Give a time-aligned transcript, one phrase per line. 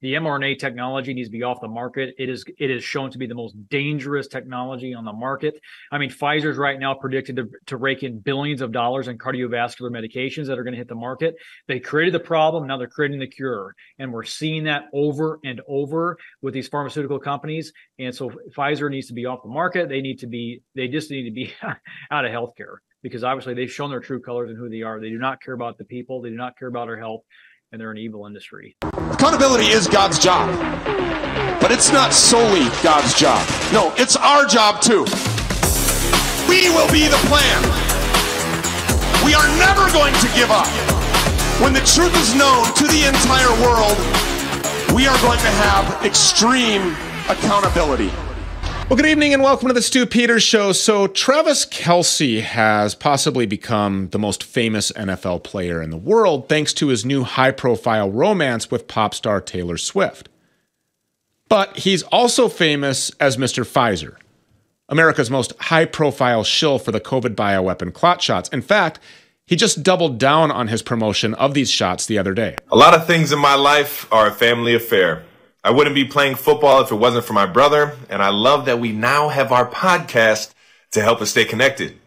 [0.00, 2.14] The mRNA technology needs to be off the market.
[2.18, 5.60] It is it is shown to be the most dangerous technology on the market.
[5.90, 9.90] I mean, Pfizer's right now predicted to, to rake in billions of dollars in cardiovascular
[9.90, 11.34] medications that are going to hit the market.
[11.66, 15.60] They created the problem, now they're creating the cure, and we're seeing that over and
[15.66, 17.72] over with these pharmaceutical companies.
[17.98, 19.88] And so Pfizer needs to be off the market.
[19.88, 21.52] They need to be they just need to be
[22.10, 25.00] out of healthcare because obviously they've shown their true colors and who they are.
[25.00, 26.20] They do not care about the people.
[26.20, 27.22] They do not care about our health
[27.72, 28.76] and they're an evil industry.
[28.82, 30.48] Accountability is God's job,
[31.60, 33.46] but it's not solely God's job.
[33.72, 35.04] No, it's our job too.
[36.48, 37.62] We will be the plan.
[39.24, 40.68] We are never going to give up.
[41.60, 43.98] When the truth is known to the entire world,
[44.94, 46.96] we are going to have extreme
[47.28, 48.10] accountability.
[48.88, 50.72] Well, good evening and welcome to the Stew Peters Show.
[50.72, 56.72] So, Travis Kelce has possibly become the most famous NFL player in the world thanks
[56.72, 60.30] to his new high profile romance with pop star Taylor Swift.
[61.50, 63.62] But he's also famous as Mr.
[63.62, 64.16] Pfizer,
[64.88, 68.48] America's most high profile shill for the COVID bioweapon clot shots.
[68.48, 69.00] In fact,
[69.44, 72.56] he just doubled down on his promotion of these shots the other day.
[72.72, 75.26] A lot of things in my life are a family affair.
[75.64, 78.78] I wouldn't be playing football if it wasn't for my brother, and I love that
[78.78, 80.54] we now have our podcast
[80.92, 81.98] to help us stay connected.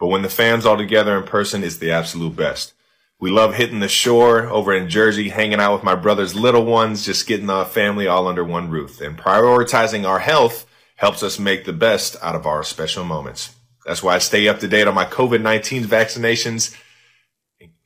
[0.00, 2.72] But when the fans all together in person, is the absolute best.
[3.20, 7.06] We love hitting the shore over in Jersey, hanging out with my brother's little ones,
[7.06, 9.00] just getting our family all under one roof.
[9.00, 13.54] And prioritizing our health helps us make the best out of our special moments.
[13.86, 16.74] That's why I stay up to date on my COVID 19 vaccinations.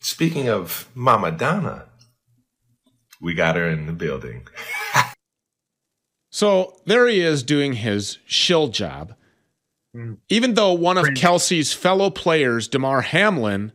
[0.01, 1.87] Speaking of Mama Donna,
[3.21, 4.47] we got her in the building.
[6.39, 9.13] So there he is doing his shill job.
[9.93, 10.19] Mm.
[10.29, 13.73] Even though one of Kelce's fellow players, Damar Hamlin,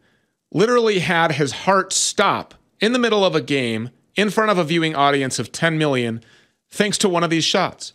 [0.50, 4.64] literally had his heart stop in the middle of a game in front of a
[4.64, 6.24] viewing audience of 10 million
[6.72, 7.92] thanks to one of these shots.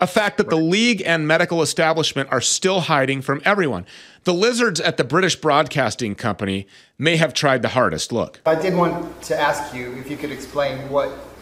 [0.00, 3.84] A fact that the league and medical establishment are still hiding from everyone.
[4.22, 8.12] The lizards at the British Broadcasting Company may have tried the hardest.
[8.12, 8.40] Look.
[8.46, 11.33] I did want to ask you if you could explain what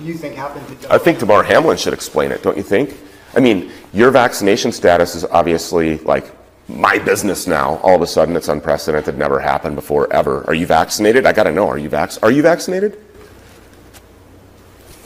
[0.00, 2.96] you think happened to I think Damar Hamlin should explain it, don't you think?
[3.34, 6.34] I mean, your vaccination status is obviously like
[6.68, 7.76] my business now.
[7.78, 10.44] All of a sudden, it's unprecedented, never happened before, ever.
[10.46, 11.26] Are you vaccinated?
[11.26, 11.68] I got to know.
[11.68, 12.98] Are you vac- Are you vaccinated?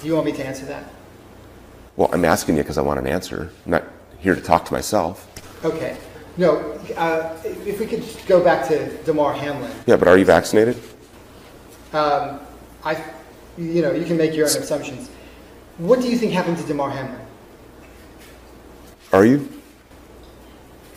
[0.01, 0.85] Do you want me to answer that?
[1.97, 3.51] Well, I'm asking you because I want an answer.
[3.65, 3.85] I'm not
[4.19, 5.31] here to talk to myself.
[5.65, 5.97] Okay.
[6.37, 9.71] No, uh, if we could go back to Damar Hamlin.
[9.87, 10.77] Yeah, but are you vaccinated?
[11.93, 12.41] Um,
[12.85, 13.03] I,
[13.59, 15.09] you know, you can make your own assumptions.
[15.79, 17.21] What do you think happened to Damar Hamlin?
[19.13, 19.49] Are you?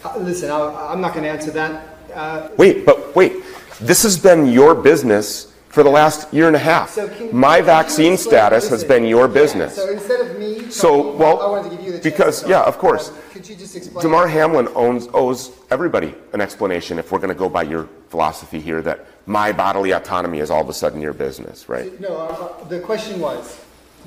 [0.03, 1.97] Uh, listen, I, I'm not going to answer that.
[2.13, 3.33] Uh, Wait, but wait.
[3.79, 6.89] This has been your business for the last year and a half.
[6.91, 9.75] so can, My can vaccine status has been your yeah, business.
[9.75, 12.61] so instead of me, So, well, I wanted to give you the chance because- yeah,
[12.63, 13.09] of course.
[13.09, 14.01] Um, Could you just explain?
[14.03, 18.59] Damar Hamlin owns, owes everybody an explanation if we're going to go by your philosophy
[18.59, 21.99] here that my bodily autonomy is all of a sudden your business, right?
[21.99, 23.57] No, uh, the question was,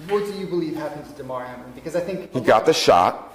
[0.08, 1.72] what do you believe happened to Damar Hamlin?
[1.74, 3.34] Because I think He got the shot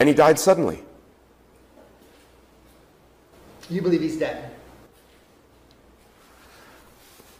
[0.00, 0.82] and he died suddenly.
[3.68, 4.52] you believe he's dead.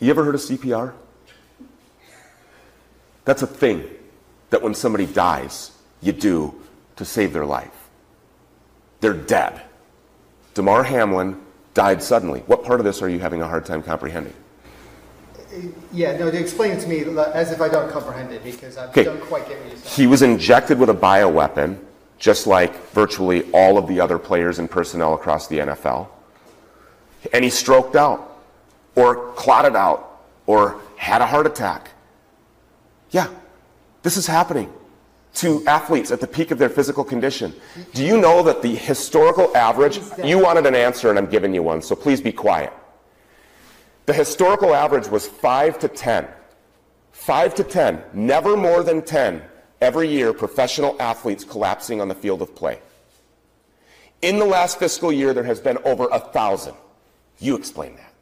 [0.00, 0.92] You ever heard of CPR?
[3.24, 3.88] That's a thing
[4.50, 5.70] that when somebody dies,
[6.03, 6.54] you do
[6.97, 7.88] to save their life.
[9.00, 9.62] They're dead.
[10.54, 11.41] Damar Hamlin
[11.76, 12.41] died suddenly.
[12.47, 14.32] What part of this are you having a hard time comprehending?
[15.38, 17.04] Uh, yeah, no, to explain it to me
[17.34, 19.04] as if I don't comprehend it because I Okay.
[19.04, 19.94] don't quite get what you're saying.
[19.94, 21.76] He was injected with a bioweapon,
[22.19, 26.09] just like virtually all of the other players and personnel across the NFL.
[27.34, 28.38] And he stroked out,
[28.94, 31.91] or clotted out, or had a heart attack.
[33.10, 33.28] Yeah,
[34.03, 34.72] this is happening
[35.36, 37.54] to athletes at the peak of their physical condition.
[37.92, 41.62] Do you know that the historical average, you wanted an answer and I'm giving you
[41.62, 42.72] one, so please be quiet.
[44.06, 46.26] The historical average was 5 to 10.
[47.12, 49.42] 5 to 10, never more than 10
[49.80, 52.80] every year professional athletes collapsing on the field of play.
[54.22, 56.74] In the last fiscal year, there has been over a thousand.
[57.39, 58.12] You explain that.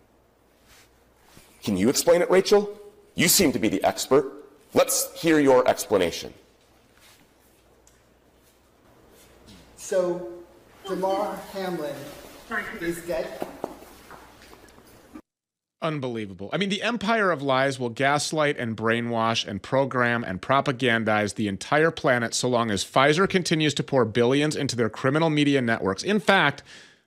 [1.62, 2.76] Can you explain it, Rachel?
[3.14, 4.32] You seem to be the expert.
[4.74, 6.34] Let's hear your explanation.
[9.84, 10.26] So,
[10.88, 11.94] Damar Hamlin
[12.80, 13.28] is dead.
[15.82, 16.48] Unbelievable.
[16.54, 21.48] I mean, the empire of lies will gaslight and brainwash and program and propagandize the
[21.48, 26.02] entire planet so long as Pfizer continues to pour billions into their criminal media networks.
[26.02, 26.62] In fact,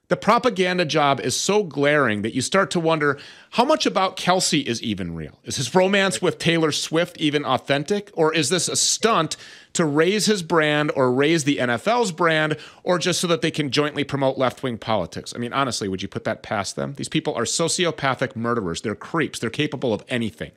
[0.10, 3.18] The propaganda job is so glaring that you start to wonder
[3.52, 5.38] how much about Kelce is even real.
[5.44, 8.10] Is his romance with Taylor Swift even authentic?
[8.14, 9.36] Or is this a stunt
[9.78, 13.72] to raise his brand or raise the NFL's brand or just so that they can
[13.72, 15.34] jointly promote left wing politics?
[15.36, 16.94] I mean, honestly, would you put that past them?
[16.96, 18.82] These people are sociopathic murderers.
[18.82, 19.40] They're creeps.
[19.40, 20.52] They're capable of anything.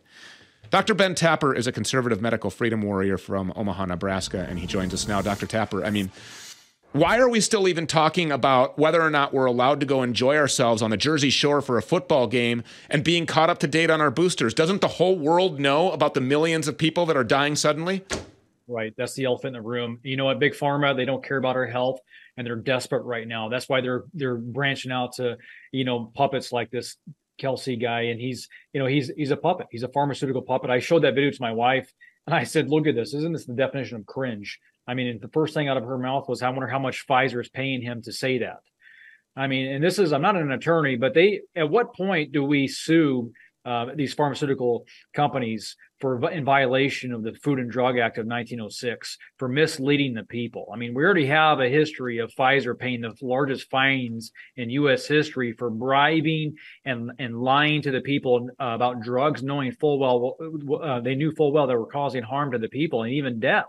[0.71, 0.95] Dr.
[0.95, 5.09] Ben Tapper is a conservative medical freedom warrior from Omaha, Nebraska, and he joins us
[5.09, 5.21] now.
[5.21, 5.47] Dr.
[5.47, 6.11] Tapper, I mean,
[6.93, 10.37] why are we still even talking about whether or not we're allowed to go enjoy
[10.37, 13.91] ourselves on the Jersey Shore for a football game and being caught up to date
[13.91, 14.55] on our boosters?
[14.55, 18.05] Doesn't the whole world know about the millions of people that are dying suddenly?
[18.73, 18.95] Right.
[18.97, 19.99] That's the elephant in the room.
[20.05, 21.99] You know what, Big Pharma, they don't care about our health
[22.37, 23.49] and they're desperate right now.
[23.49, 25.39] That's why they're they're branching out to,
[25.73, 26.97] you know, puppets like this
[27.43, 28.03] Kelce guy.
[28.03, 29.67] And he's, you know, he's he's a puppet.
[29.73, 30.71] He's a pharmaceutical puppet.
[30.71, 31.93] I showed that video to my wife
[32.29, 33.13] and I said, look at this.
[33.13, 34.61] Isn't this the definition of cringe?
[34.87, 37.41] I mean, the first thing out of her mouth was, I wonder how much Pfizer
[37.41, 38.61] is paying him to say that.
[39.37, 42.45] I mean, and this is, I'm not an attorney, but they, at what point do
[42.45, 43.33] we sue
[43.65, 49.19] uh, these pharmaceutical companies for in violation of the Food and Drug Act of 1906
[49.39, 50.71] for misleading the people.
[50.73, 55.07] I mean, we already have a history of Pfizer paying the largest fines in U.S.
[55.07, 60.37] history for bribing and and lying to the people uh, about drugs, knowing full well
[60.83, 63.67] uh, they knew full well they were causing harm to the people and even death.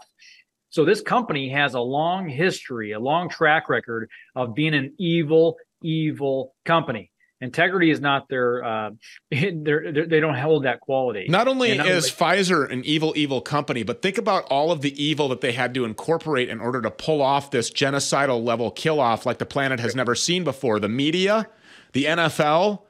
[0.70, 5.58] So this company has a long history, a long track record of being an evil,
[5.84, 7.11] evil company.
[7.42, 8.92] Integrity is not their, uh,
[9.32, 11.26] they're, they're, they do not hold that quality.
[11.28, 14.82] Not only not is like, Pfizer an evil, evil company, but think about all of
[14.82, 18.72] the evil that they had to incorporate in order to pull off this genocidal level
[18.72, 20.80] kill off like the planet has never seen before.
[20.80, 21.48] The media,
[21.94, 22.84] the NFL,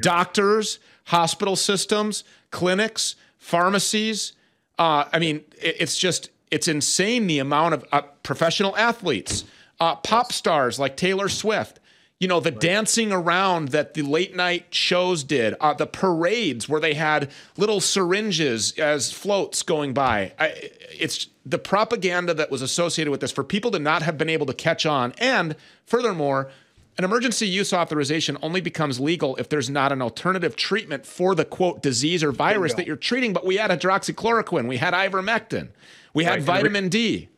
[0.00, 4.32] doctors, hospital systems, clinics, pharmacies.
[4.78, 9.44] Uh, I mean, it's just it's insane the amount of uh, professional athletes,
[9.80, 11.77] uh, pop stars like Taylor Swift.
[12.20, 12.60] You know, the right.
[12.60, 17.80] dancing around that the late night shows did, uh, the parades where they had little
[17.80, 20.32] syringes as floats going by.
[20.38, 24.28] I, it's the propaganda that was associated with this for people to not have been
[24.28, 25.14] able to catch on.
[25.18, 25.54] And
[25.86, 26.50] furthermore,
[26.98, 31.44] an emergency use authorization only becomes legal if there's not an alternative treatment for the
[31.44, 33.32] quote disease or virus you that you're treating.
[33.32, 35.68] But we had hydroxychloroquine, we had ivermectin.
[36.12, 36.62] We had right.
[36.62, 37.28] vitamin D.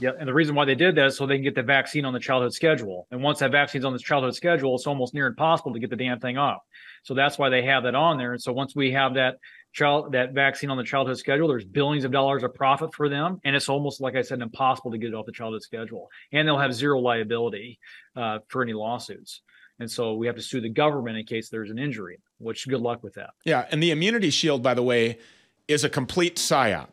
[0.00, 2.04] Yeah, and the reason why they did that is so they can get the vaccine
[2.04, 3.08] on the childhood schedule.
[3.10, 5.96] And once that vaccine's on the childhood schedule, it's almost near impossible to get the
[5.96, 6.62] damn thing off.
[7.02, 8.32] So that's why they have that on there.
[8.32, 9.38] And so once we have that
[9.72, 13.40] child that vaccine on the childhood schedule, there's billions of dollars of profit for them,
[13.44, 16.08] and it's almost like I said, impossible to get it off the childhood schedule.
[16.32, 17.78] And they'll have zero liability
[18.14, 19.42] uh, for any lawsuits.
[19.80, 22.20] And so we have to sue the government in case there's an injury.
[22.38, 23.30] Which good luck with that.
[23.44, 25.18] Yeah, and the immunity shield, by the way,
[25.66, 26.90] is a complete psyop.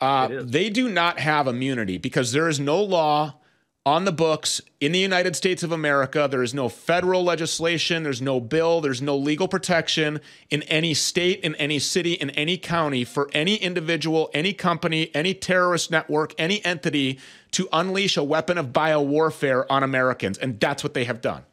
[0.00, 3.34] Uh, they do not have immunity because there is no law
[3.88, 6.28] on the books in the United States of America.
[6.30, 11.40] There is no federal legislation, there's no bill, there's no legal protection in any state,
[11.40, 16.62] in any city, in any county for any individual, any company, any terrorist network, any
[16.66, 17.18] entity
[17.52, 20.36] to unleash a weapon of biowarfare on Americans.
[20.36, 21.44] And that's what they have done.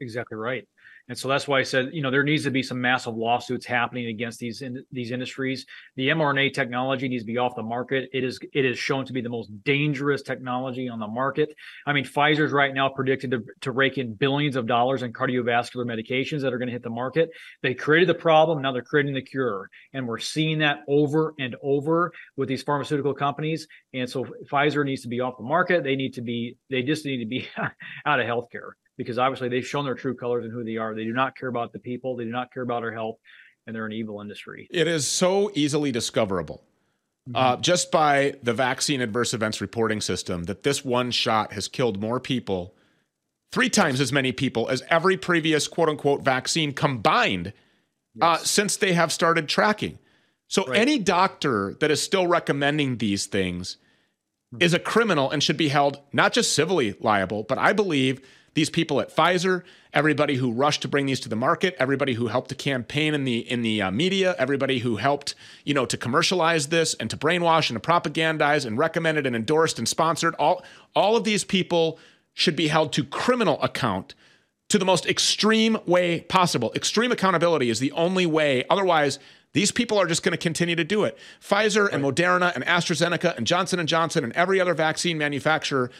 [0.00, 0.68] Exactly right.
[1.10, 3.66] And so that's why I said, you know, there needs to be some massive lawsuits
[3.66, 5.66] happening against these in, these industries.
[5.96, 8.08] The mRNA technology needs to be off the market.
[8.12, 11.52] It is it is shown to be the most dangerous technology on the market.
[11.84, 15.84] I mean, Pfizer's right now predicted to, to rake in billions of dollars in cardiovascular
[15.84, 17.30] medications that are going to hit the market.
[17.60, 21.56] They created the problem, now they're creating the cure, and we're seeing that over and
[21.60, 23.66] over with these pharmaceutical companies.
[23.92, 25.82] And so Pfizer needs to be off the market.
[25.82, 27.48] They need to be they just need to be
[28.06, 30.94] out of healthcare because obviously they've shown their true colors and who they are.
[30.94, 33.16] They do not care about the people, they do not care about our health,
[33.66, 34.68] and they're an evil industry.
[34.70, 36.62] It is so easily discoverable.
[37.28, 37.36] Mm-hmm.
[37.36, 42.00] Uh, just by the vaccine adverse events reporting system, that this one shot has killed
[42.00, 42.74] more people,
[43.52, 47.50] three times as many people as every previous quote unquote vaccine combined uh,
[48.14, 48.42] yes.
[48.42, 49.98] uh, since they have started tracking.
[50.48, 50.78] So, right.
[50.78, 53.76] any doctor that is still recommending these things
[54.52, 54.62] mm-hmm.
[54.62, 58.20] is a criminal and should be held not just civilly liable, but I believe
[58.60, 59.62] these people at Pfizer,
[59.94, 63.24] everybody who rushed to bring these to the market, everybody who helped to campaign in
[63.24, 67.16] the in the uh, media, everybody who helped, you know, to commercialize this and to
[67.16, 70.62] brainwash and to propagandize and recommended and endorsed and sponsored, all
[70.94, 71.98] all of these people
[72.34, 74.14] should be held to criminal account
[74.68, 76.70] to the most extreme way possible.
[76.74, 78.62] Extreme accountability is the only way.
[78.68, 79.18] Otherwise,
[79.54, 81.16] these people are just going to continue to do it.
[81.42, 85.90] Pfizer and Moderna and AstraZeneca and Johnson and Johnson and every other vaccine manufacturer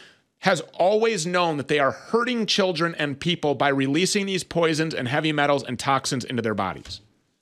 [0.41, 5.07] has always known that they are hurting children and people by releasing these poisons and
[5.07, 7.01] heavy metals and toxins into their bodies.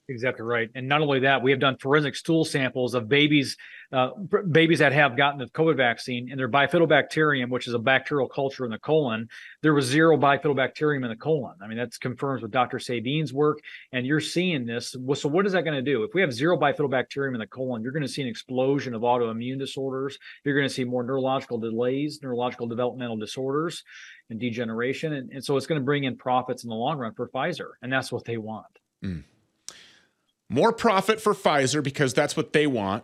[0.09, 0.69] Exactly right.
[0.75, 3.55] And not only that, we have done forensic stool samples of babies,
[3.91, 4.11] uh,
[4.51, 8.63] babies that have gotten the COVID vaccine and their bifidobacterium, which is a bacterial culture
[8.63, 9.27] in the colon.
[9.63, 11.55] There was zero bifidobacterium in the colon.
[11.61, 12.77] I mean, that's confirms with Dr.
[12.77, 13.59] Sabine's work.
[13.91, 14.95] And you're seeing this.
[15.15, 16.03] So what is that going to do?
[16.03, 19.01] If we have zero bifidobacterium in the colon, you're going to see an explosion of
[19.01, 20.19] autoimmune disorders.
[20.43, 23.83] You're going to see more neurological delays, neurological developmental disorders
[24.29, 25.13] and degeneration.
[25.13, 27.69] And, and so it's going to bring in profits in the long run for Pfizer.
[27.81, 28.67] And that's what they want.
[29.03, 29.23] Mm.
[30.47, 33.03] More profit for Pfizer because that's what they want.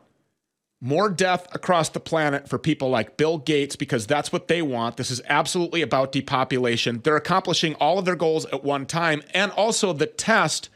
[0.86, 4.98] More death across the planet for people like Bill Gates because that's what they want.
[4.98, 7.02] This is absolutely about depopulation.
[7.04, 10.70] They're accomplishing all of their goals at one time and also the test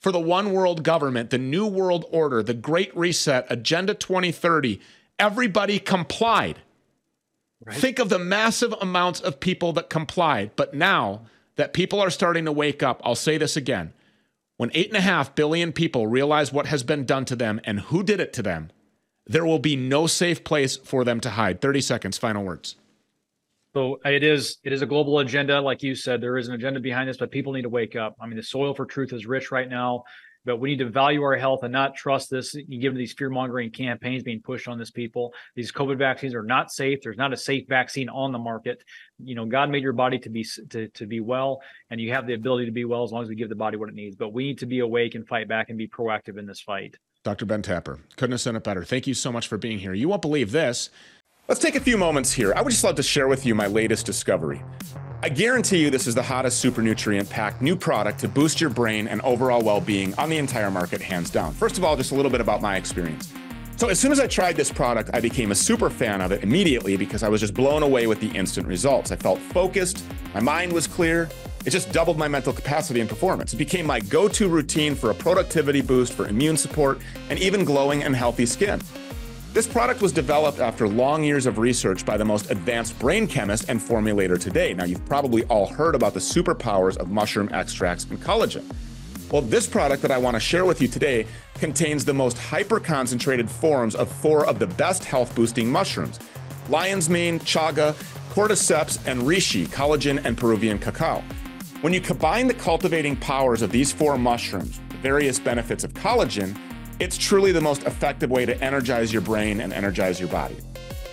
[0.00, 4.80] for the one world government, the new world order, the great reset, Agenda 2030.
[5.20, 6.58] Everybody complied.
[7.64, 7.76] Right.
[7.76, 10.56] Think of the massive amounts of people that complied.
[10.56, 11.20] But now
[11.54, 13.92] that people are starting to wake up, I'll say this again
[14.56, 18.32] when 8.5 billion people realize what has been done to them and who did it
[18.32, 18.72] to them,
[19.26, 21.60] there will be no safe place for them to hide.
[21.60, 22.76] 30 seconds, final words.
[23.74, 26.20] So it is it is a global agenda, like you said.
[26.20, 28.16] There is an agenda behind this, but people need to wake up.
[28.20, 30.04] I mean, the soil for truth is rich right now
[30.44, 32.54] but we need to value our health and not trust this.
[32.54, 35.32] You give these fear mongering campaigns being pushed on this people.
[35.54, 37.00] These COVID vaccines are not safe.
[37.02, 38.82] There's not a safe vaccine on the market.
[39.22, 42.26] You know, God made your body to be to, to be well, and you have
[42.26, 44.16] the ability to be well as long as we give the body what it needs.
[44.16, 46.96] But we need to be awake and fight back and be proactive in this fight.
[47.24, 47.46] Dr.
[47.46, 48.82] Ben Tapper, couldn't have said it better.
[48.82, 49.94] Thank you so much for being here.
[49.94, 50.90] You won't believe this.
[51.46, 52.52] Let's take a few moments here.
[52.56, 54.60] I would just love to share with you my latest discovery.
[55.22, 58.70] I guarantee you this is the hottest super nutrient packed new product to boost your
[58.70, 61.52] brain and overall well being on the entire market, hands down.
[61.54, 63.32] First of all, just a little bit about my experience.
[63.76, 66.42] So, as soon as I tried this product, I became a super fan of it
[66.42, 69.12] immediately because I was just blown away with the instant results.
[69.12, 71.28] I felt focused, my mind was clear,
[71.64, 73.52] it just doubled my mental capacity and performance.
[73.52, 77.00] It became my go to routine for a productivity boost, for immune support,
[77.30, 78.80] and even glowing and healthy skin.
[79.52, 83.68] This product was developed after long years of research by the most advanced brain chemist
[83.68, 84.72] and formulator today.
[84.72, 88.64] Now, you've probably all heard about the superpowers of mushroom extracts and collagen.
[89.30, 92.80] Well, this product that I want to share with you today contains the most hyper
[92.80, 96.18] concentrated forms of four of the best health boosting mushrooms
[96.68, 97.92] lion's mane, chaga,
[98.32, 101.22] cordyceps, and reishi, collagen, and Peruvian cacao.
[101.82, 106.56] When you combine the cultivating powers of these four mushrooms, the various benefits of collagen,
[107.00, 110.56] it's truly the most effective way to energize your brain and energize your body.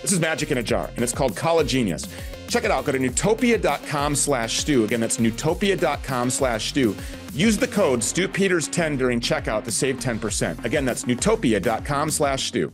[0.00, 2.08] This is magic in a jar, and it's called Collagenius.
[2.46, 2.84] Check it out.
[2.84, 4.84] Go to newtopia.com slash stew.
[4.84, 6.94] Again, that's newtopia.com slash stew.
[7.34, 10.64] Use the code StewPeters10 during checkout to save 10%.
[10.64, 12.72] Again, that's newtopia.com slash stew.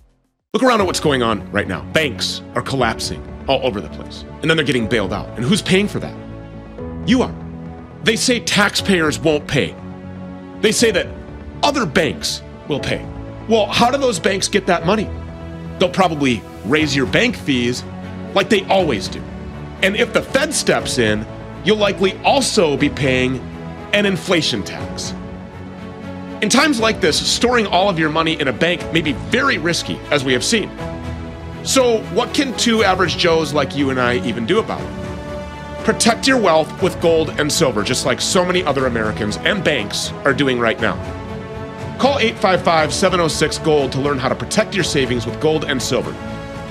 [0.52, 1.82] Look around at what's going on right now.
[1.92, 5.30] Banks are collapsing all over the place, and then they're getting bailed out.
[5.36, 6.14] And who's paying for that?
[7.08, 7.45] You are.
[8.06, 9.74] They say taxpayers won't pay.
[10.60, 11.08] They say that
[11.64, 13.04] other banks will pay.
[13.48, 15.10] Well, how do those banks get that money?
[15.80, 17.82] They'll probably raise your bank fees
[18.32, 19.20] like they always do.
[19.82, 21.26] And if the Fed steps in,
[21.64, 23.40] you'll likely also be paying
[23.92, 25.12] an inflation tax.
[26.42, 29.58] In times like this, storing all of your money in a bank may be very
[29.58, 30.70] risky, as we have seen.
[31.64, 34.95] So, what can two average Joes like you and I even do about it?
[35.86, 40.10] Protect your wealth with gold and silver, just like so many other Americans and banks
[40.24, 40.96] are doing right now.
[42.00, 46.10] Call 855 706 Gold to learn how to protect your savings with gold and silver.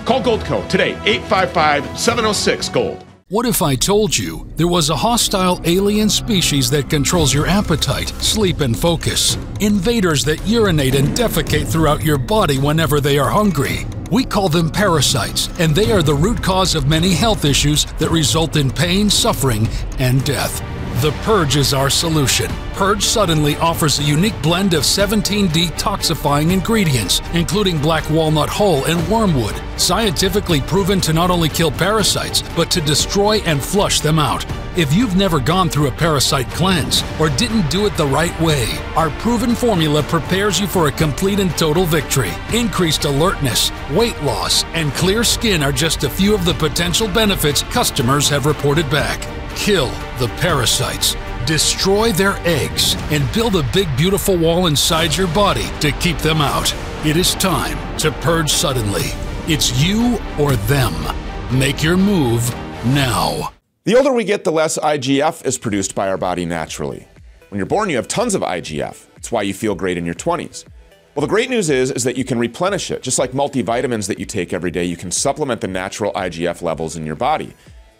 [0.04, 3.06] Call Goldco today, 855 706 Gold.
[3.30, 8.10] What if I told you there was a hostile alien species that controls your appetite,
[8.22, 9.38] sleep, and focus?
[9.62, 13.86] Invaders that urinate and defecate throughout your body whenever they are hungry.
[14.12, 18.12] We call them parasites, and they are the root cause of many health issues that
[18.12, 20.75] result in pain, suffering, and death.
[21.02, 22.50] The Purge is our solution.
[22.72, 29.06] Purge Suddenly offers a unique blend of 17 detoxifying ingredients, including black walnut hull and
[29.10, 34.46] wormwood, scientifically proven to not only kill parasites, but to destroy and flush them out.
[34.78, 38.66] If you've never gone through a parasite cleanse or didn't do it the right way,
[38.96, 42.32] our proven formula prepares you for a complete and total victory.
[42.54, 47.64] Increased alertness, weight loss, and clear skin are just a few of the potential benefits
[47.64, 49.45] customers have reported back.
[49.56, 49.88] Kill
[50.20, 55.92] the parasites, destroy their eggs, and build a big, beautiful wall inside your body to
[55.94, 56.74] keep them out.
[57.06, 59.06] It is time to purge suddenly.
[59.48, 60.94] It's you or them.
[61.58, 62.54] Make your move
[62.86, 63.54] now.
[63.86, 67.08] The older we get, the less IGF is produced by our body naturally.
[67.50, 69.08] When you're born, you have tons of IGF.
[69.16, 70.66] It's why you feel great in your 20s.
[71.16, 73.02] Well, the great news is, is that you can replenish it.
[73.02, 76.98] Just like multivitamins that you take every day, you can supplement the natural IGF levels
[76.98, 77.54] in your body.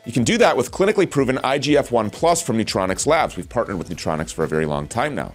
[0.06, 3.36] You can do that with clinically proven IGF 1 Plus from Neutronics Labs.
[3.36, 5.34] We've partnered with Neutronics for a very long time now.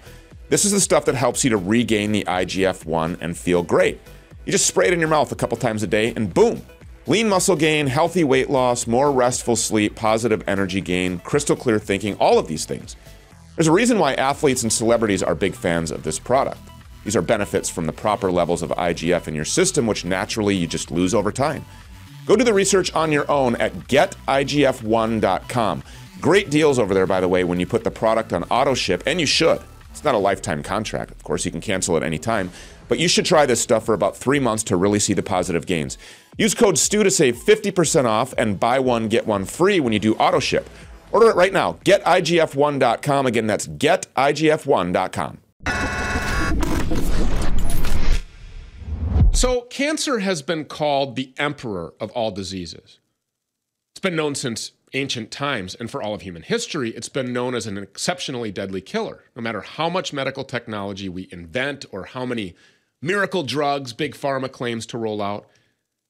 [0.48, 4.00] This is the stuff that helps you to regain the IGF 1 and feel great.
[4.46, 6.62] You just spray it in your mouth a couple times a day, and boom,
[7.06, 12.14] Lean muscle gain, healthy weight loss, more restful sleep, positive energy gain, crystal clear thinking,
[12.16, 12.94] all of these things.
[13.56, 16.60] There's a reason why athletes and celebrities are big fans of this product.
[17.02, 20.68] These are benefits from the proper levels of IGF in your system, which naturally you
[20.68, 21.64] just lose over time.
[22.26, 25.82] Go do the research on your own at getigf1.com.
[26.20, 29.02] Great deals over there, by the way, when you put the product on auto ship,
[29.06, 29.60] and you should.
[29.90, 32.50] It's not a lifetime contract, of course, you can cancel at any time.
[32.88, 35.64] But you should try this stuff for about three months to really see the positive
[35.66, 35.96] gains.
[36.36, 39.98] Use code STEW to save 50% off and buy one, get one free when you
[39.98, 40.68] do auto ship.
[41.12, 41.74] Order it right now.
[41.84, 43.26] GetIGF1.com.
[43.26, 45.38] Again, that's GetIGF1.com.
[49.32, 52.98] So, cancer has been called the emperor of all diseases.
[53.92, 57.54] It's been known since ancient times, and for all of human history, it's been known
[57.54, 59.24] as an exceptionally deadly killer.
[59.36, 62.54] No matter how much medical technology we invent or how many
[63.00, 65.48] miracle drugs big pharma claims to roll out,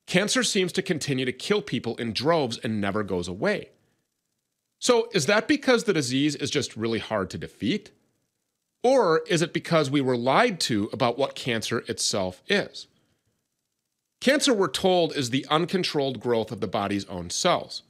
[0.07, 3.69] cancer seems to continue to kill people in droves and never goes away.
[4.79, 7.91] So, is that because the disease is just really hard to defeat?
[8.83, 12.87] Or is it because we were lied to about what cancer itself is?
[14.21, 17.83] Cancer, we're told, is the uncontrolled growth of the body's own cells.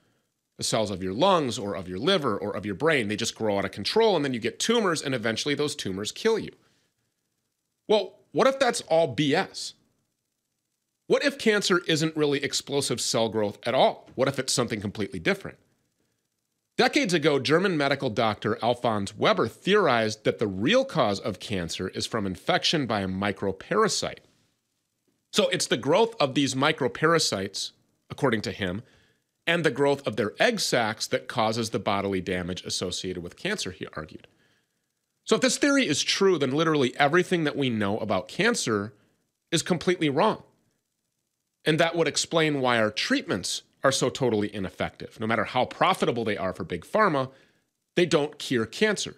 [0.59, 3.35] The cells of your lungs or of your liver or of your brain, they just
[3.35, 6.53] grow out of control and then you get tumors and eventually those tumors kill you.
[7.89, 9.73] Well, what if that's all BS?
[11.09, 14.09] What if cancer isn't really explosive cell growth at all?
[14.15, 15.59] What if it's something completely different?
[16.77, 22.07] Decades ago, German medical doctor Alfons Weber theorized that the real cause of cancer is
[22.07, 24.21] from infection by a microparasite.
[25.33, 27.73] So it's the growth of these microparasites,
[28.11, 28.83] according to him,
[29.47, 33.71] and the growth of their egg sacs that causes the bodily damage associated with cancer,
[33.71, 34.27] he argued.
[35.25, 38.93] So, if this theory is true, then literally everything that we know about cancer
[39.53, 40.43] is completely wrong.
[41.65, 45.19] And that would explain why our treatments are so totally ineffective.
[45.21, 47.31] No matter how profitable they are for big pharma,
[47.97, 49.17] they don't cure cancer.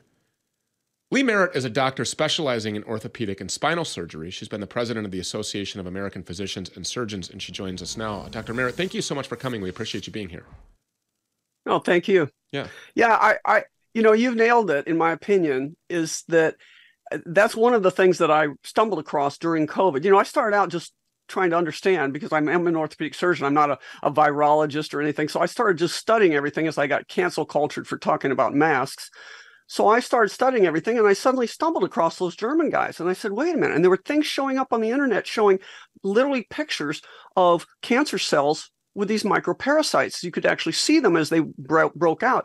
[1.12, 4.30] Lee Merritt is a doctor specializing in orthopedic and spinal surgery.
[4.30, 7.82] She's been the president of the Association of American Physicians and Surgeons, and she joins
[7.82, 8.28] us now.
[8.30, 8.54] Dr.
[8.54, 9.60] Merritt, thank you so much for coming.
[9.60, 10.46] We appreciate you being here.
[11.66, 12.30] Oh, thank you.
[12.50, 12.68] Yeah.
[12.94, 16.56] Yeah, I, I you know, you've nailed it, in my opinion, is that
[17.12, 20.04] uh, that's one of the things that I stumbled across during COVID.
[20.04, 20.94] You know, I started out just
[21.28, 23.44] trying to understand because I'm, I'm an orthopedic surgeon.
[23.44, 25.28] I'm not a, a, virologist or anything.
[25.28, 29.10] So I started just studying everything as I got cancel cultured for talking about masks.
[29.72, 33.00] So I started studying everything and I suddenly stumbled across those German guys.
[33.00, 33.74] And I said, wait a minute.
[33.74, 35.60] And there were things showing up on the internet showing
[36.02, 37.00] literally pictures
[37.36, 40.22] of cancer cells with these microparasites.
[40.22, 42.44] You could actually see them as they bro- broke out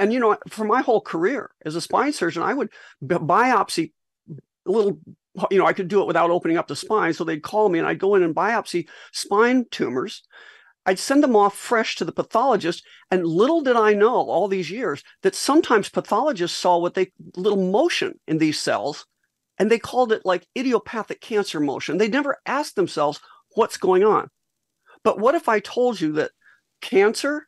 [0.00, 2.70] and you know for my whole career as a spine surgeon i would
[3.02, 3.92] biopsy
[4.64, 4.98] little
[5.50, 7.78] you know i could do it without opening up the spine so they'd call me
[7.78, 10.22] and i'd go in and biopsy spine tumors
[10.88, 14.70] i'd send them off fresh to the pathologist and little did i know all these
[14.70, 19.06] years that sometimes pathologists saw what they little motion in these cells
[19.58, 23.20] and they called it like idiopathic cancer motion they never asked themselves
[23.54, 24.28] what's going on
[25.04, 26.32] but what if i told you that
[26.80, 27.46] cancer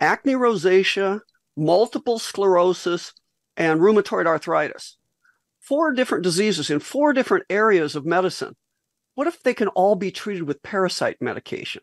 [0.00, 1.20] acne rosacea
[1.56, 3.12] multiple sclerosis,
[3.56, 4.96] and rheumatoid arthritis.
[5.60, 8.56] Four different diseases in four different areas of medicine.
[9.14, 11.82] What if they can all be treated with parasite medication?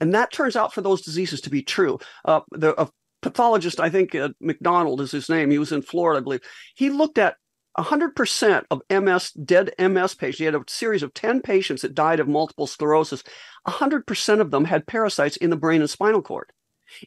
[0.00, 1.98] And that turns out for those diseases to be true.
[2.24, 2.88] Uh, the a
[3.22, 6.40] pathologist, I think uh, McDonald is his name, he was in Florida, I believe.
[6.74, 7.36] He looked at
[7.78, 10.38] 100% of MS, dead MS patients.
[10.38, 13.22] He had a series of 10 patients that died of multiple sclerosis.
[13.66, 16.50] 100% of them had parasites in the brain and spinal cord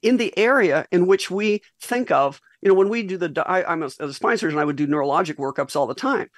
[0.01, 3.71] in the area in which we think of, you know, when we do the, I,
[3.71, 6.29] am a, a spine surgeon, I would do neurologic workups all the time.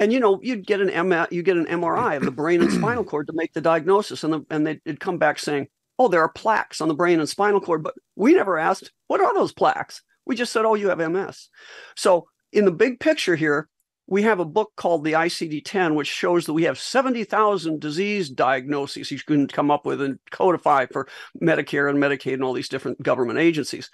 [0.00, 2.72] And you know, you'd get an M, you get an MRI of the brain and
[2.72, 6.22] spinal cord to make the diagnosis, and the, and they'd come back saying, "Oh, there
[6.22, 9.52] are plaques on the brain and spinal cord," but we never asked, "What are those
[9.52, 11.48] plaques?" We just said, "Oh, you have MS."
[11.96, 13.68] So, in the big picture here,
[14.06, 18.30] we have a book called the ICD 10, which shows that we have 70,000 disease
[18.30, 21.06] diagnoses you can come up with and codify for
[21.42, 23.90] Medicare and Medicaid and all these different government agencies.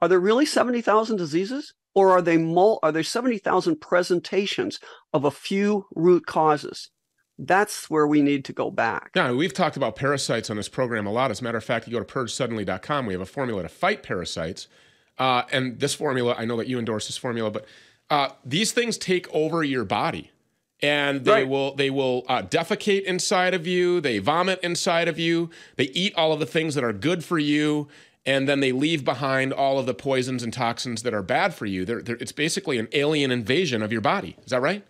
[0.00, 1.74] Are there really 70,000 diseases?
[1.94, 4.78] Or are they mul- are there 70,000 presentations
[5.12, 6.90] of a few root causes?
[7.38, 9.12] That's where we need to go back.
[9.14, 11.30] Yeah, we've talked about parasites on this program a lot.
[11.30, 14.02] As a matter of fact, you go to purgesuddenly.com, we have a formula to fight
[14.02, 14.66] parasites.
[15.18, 17.66] Uh, and this formula, I know that you endorse this formula, but
[18.10, 20.30] uh, these things take over your body
[20.80, 21.48] and they right.
[21.48, 26.14] will they will uh, defecate inside of you they vomit inside of you they eat
[26.14, 27.88] all of the things that are good for you
[28.24, 31.66] and then they leave behind all of the poisons and toxins that are bad for
[31.66, 34.84] you they're, they're, it's basically an alien invasion of your body is that right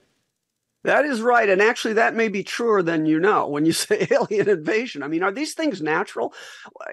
[0.84, 1.48] That is right.
[1.48, 5.02] And actually, that may be truer than you know when you say alien invasion.
[5.02, 6.32] I mean, are these things natural?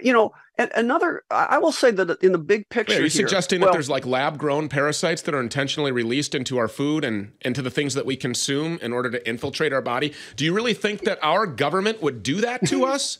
[0.01, 2.93] You know, and another, I will say that in the big picture.
[2.93, 5.91] Wait, are you here, suggesting well, that there's like lab grown parasites that are intentionally
[5.91, 9.73] released into our food and into the things that we consume in order to infiltrate
[9.73, 10.13] our body?
[10.35, 13.19] Do you really think that our government would do that to us?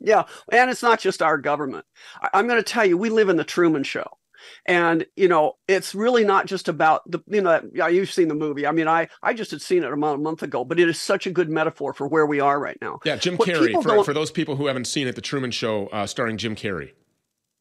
[0.00, 0.24] yeah.
[0.50, 1.84] And it's not just our government.
[2.20, 4.18] I, I'm going to tell you, we live in the Truman Show.
[4.64, 7.62] And you know, it's really not just about the you know.
[7.72, 8.66] Yeah, you've seen the movie.
[8.66, 10.88] I mean, I I just had seen it a month, a month ago, but it
[10.88, 13.00] is such a good metaphor for where we are right now.
[13.04, 13.82] Yeah, Jim What Carrey.
[13.82, 16.92] For, for those people who haven't seen it, The Truman Show, uh, starring Jim Carrey.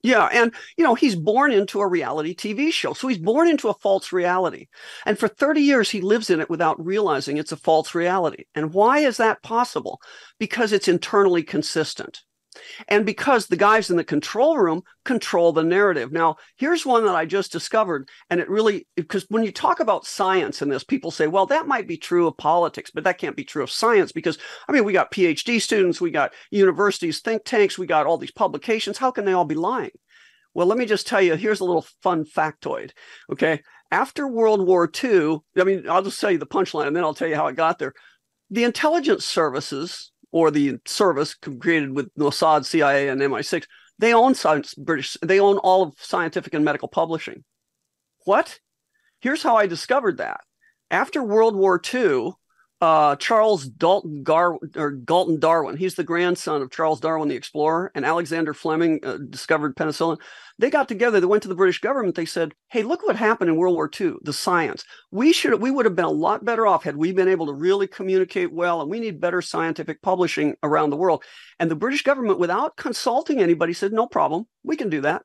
[0.05, 2.93] Yeah, and you know, he's born into a reality TV show.
[2.93, 4.67] So he's born into a false reality.
[5.03, 8.43] And for 30 years he lives in it without realizing it's a false reality.
[8.53, 9.99] And why is that possible?
[10.37, 12.21] Because it's internally consistent.
[12.87, 16.11] And because the guys in the control room control the narrative.
[16.11, 18.09] Now, here's one that I just discovered.
[18.29, 21.67] And it really, because when you talk about science in this, people say, well, that
[21.67, 24.37] might be true of politics, but that can't be true of science because,
[24.67, 28.31] I mean, we got PhD students, we got universities, think tanks, we got all these
[28.31, 28.97] publications.
[28.97, 29.91] How can they all be lying?
[30.53, 32.91] Well, let me just tell you here's a little fun factoid.
[33.31, 33.61] Okay.
[33.91, 37.13] After World War II, I mean, I'll just tell you the punchline and then I'll
[37.13, 37.93] tell you how it got there.
[38.49, 43.63] The intelligence services or the service created with Mossad, CIA, and MI6,
[43.99, 47.45] they own science, British, they own all of scientific and medical publishing.
[48.25, 48.59] What?
[49.21, 50.41] Here's how I discovered that.
[50.91, 52.33] After World War II,
[52.81, 57.91] uh, Charles Dalton Gar- or Galton Darwin, he's the grandson of Charles Darwin, the explorer,
[57.95, 60.19] and Alexander Fleming uh, discovered penicillin.
[60.59, 61.19] They got together.
[61.19, 62.15] They went to the British government.
[62.15, 64.15] They said, "Hey, look what happened in World War II.
[64.23, 64.83] The science.
[65.11, 65.61] We should.
[65.61, 68.53] We would have been a lot better off had we been able to really communicate
[68.53, 68.81] well.
[68.81, 71.23] And we need better scientific publishing around the world."
[71.59, 74.45] And the British government, without consulting anybody, said, "No problem.
[74.63, 75.23] We can do that."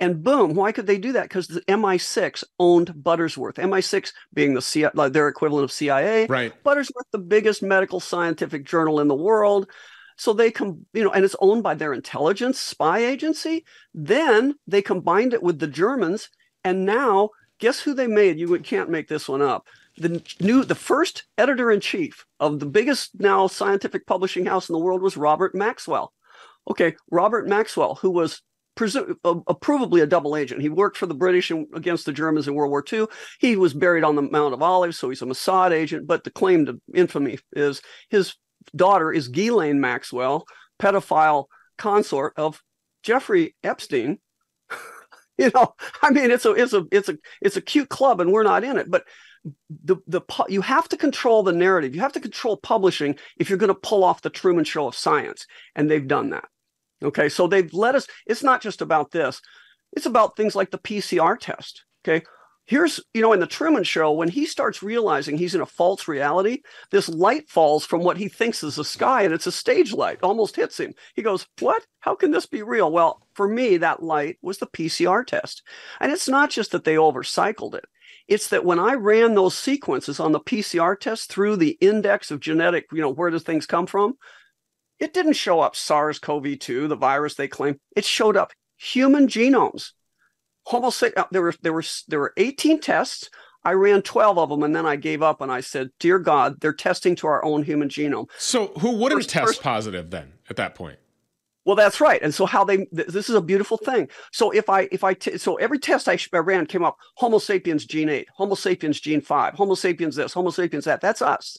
[0.00, 1.24] And boom, why could they do that?
[1.24, 3.54] Because the MI6 owned Buttersworth.
[3.54, 6.26] MI6 being the C- like their equivalent of CIA.
[6.26, 6.52] Right.
[6.62, 9.68] Buttersworth, the biggest medical scientific journal in the world.
[10.16, 13.64] So they come, you know, and it's owned by their intelligence spy agency.
[13.92, 16.28] Then they combined it with the Germans,
[16.64, 18.38] and now guess who they made?
[18.38, 19.66] You can't make this one up.
[19.96, 24.72] The new, the first editor in chief of the biggest now scientific publishing house in
[24.72, 26.12] the world was Robert Maxwell.
[26.70, 28.42] Okay, Robert Maxwell, who was
[28.78, 30.62] presu- uh, provably a double agent.
[30.62, 33.06] He worked for the British in, against the Germans in World War II.
[33.40, 36.06] He was buried on the Mount of Olives, so he's a Mossad agent.
[36.06, 38.36] But the claim to infamy is his
[38.74, 40.46] daughter is Ghislaine Maxwell,
[40.80, 42.62] pedophile consort of
[43.02, 44.18] Jeffrey Epstein.
[45.38, 48.32] you know, I mean, it's a it's a it's a it's a cute club, and
[48.32, 48.90] we're not in it.
[48.90, 49.04] But
[49.84, 51.96] the the you have to control the narrative.
[51.96, 54.94] You have to control publishing if you're going to pull off the Truman Show of
[54.94, 56.44] science, and they've done that.
[57.02, 58.06] Okay, so they've let us.
[58.26, 59.40] It's not just about this.
[59.92, 61.84] It's about things like the PCR test.
[62.04, 62.24] Okay,
[62.66, 66.08] here's you know in the Truman Show when he starts realizing he's in a false
[66.08, 69.92] reality, this light falls from what he thinks is the sky, and it's a stage
[69.92, 70.18] light.
[70.22, 70.92] Almost hits him.
[71.14, 71.86] He goes, "What?
[72.00, 75.62] How can this be real?" Well, for me, that light was the PCR test,
[76.00, 77.84] and it's not just that they overcycled it.
[78.28, 82.40] It's that when I ran those sequences on the PCR test through the index of
[82.40, 84.18] genetic, you know, where do things come from?
[84.98, 87.78] It didn't show up SARS CoV 2, the virus they claim.
[87.96, 89.92] It showed up human genomes.
[90.66, 93.30] Homo uh, there were there were there were 18 tests.
[93.64, 96.60] I ran 12 of them and then I gave up and I said, "Dear God,
[96.60, 100.34] they're testing to our own human genome." So who wouldn't First- test first- positive then
[100.50, 100.98] at that point?
[101.64, 102.22] Well, that's right.
[102.22, 104.08] And so how they th- this is a beautiful thing.
[104.32, 106.96] So if I if I t- so every test I, sh- I ran came up
[107.16, 111.00] Homo sapiens gene 8, Homo sapiens gene 5, Homo sapiens this, Homo sapiens that.
[111.00, 111.58] That's us.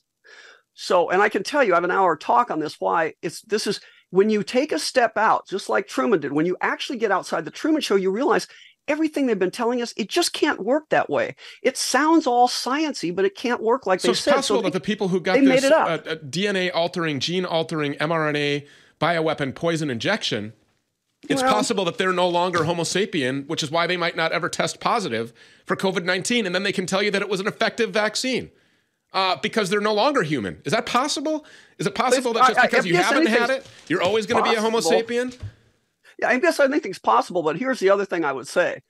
[0.82, 3.42] So and I can tell you I have an hour talk on this why it's
[3.42, 6.32] this is when you take a step out just like Truman did.
[6.32, 8.48] When you actually get outside the Truman show you realize
[8.88, 11.36] everything they've been telling us it just can't work that way.
[11.62, 14.36] It sounds all sciency but it can't work like So they it's said.
[14.36, 17.96] possible so that they- the people who got this uh, uh, DNA altering, gene altering,
[17.96, 18.66] mRNA
[19.02, 20.54] bioweapon poison injection,
[21.28, 24.32] it's Well- possible that they're no longer Homo sapien, which is why they might not
[24.32, 25.34] ever test positive
[25.66, 26.46] for COVID 19.
[26.46, 28.52] And then they can tell you that it was an effective vaccine
[29.14, 30.62] uh, because they're no longer human.
[30.66, 31.46] Is that possible?
[31.78, 34.44] Is it possible that I- just I- because you haven't had it, you're always going
[34.44, 35.38] to be a Homo sapien?
[36.20, 38.82] Yeah, I guess I think it's possible, but here's the other thing I would say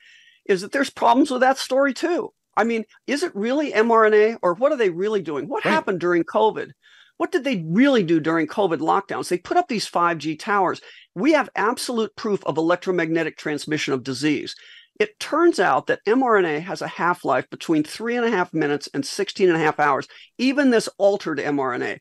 [0.46, 2.34] is that there's problems with that story too.
[2.58, 5.48] I mean, is it really mRNA or what are they really doing?
[5.48, 5.72] What Right.
[5.72, 6.72] happened during COVID?
[7.18, 9.28] What did they really do during COVID lockdowns?
[9.30, 10.82] They put up these 5G towers.
[11.16, 14.56] We have absolute proof of electromagnetic transmission of disease.
[15.00, 18.90] It turns out that mRNA has a half life between three and a half minutes
[18.94, 20.08] and 16 and a half hours,
[20.38, 22.00] even this altered mRNA.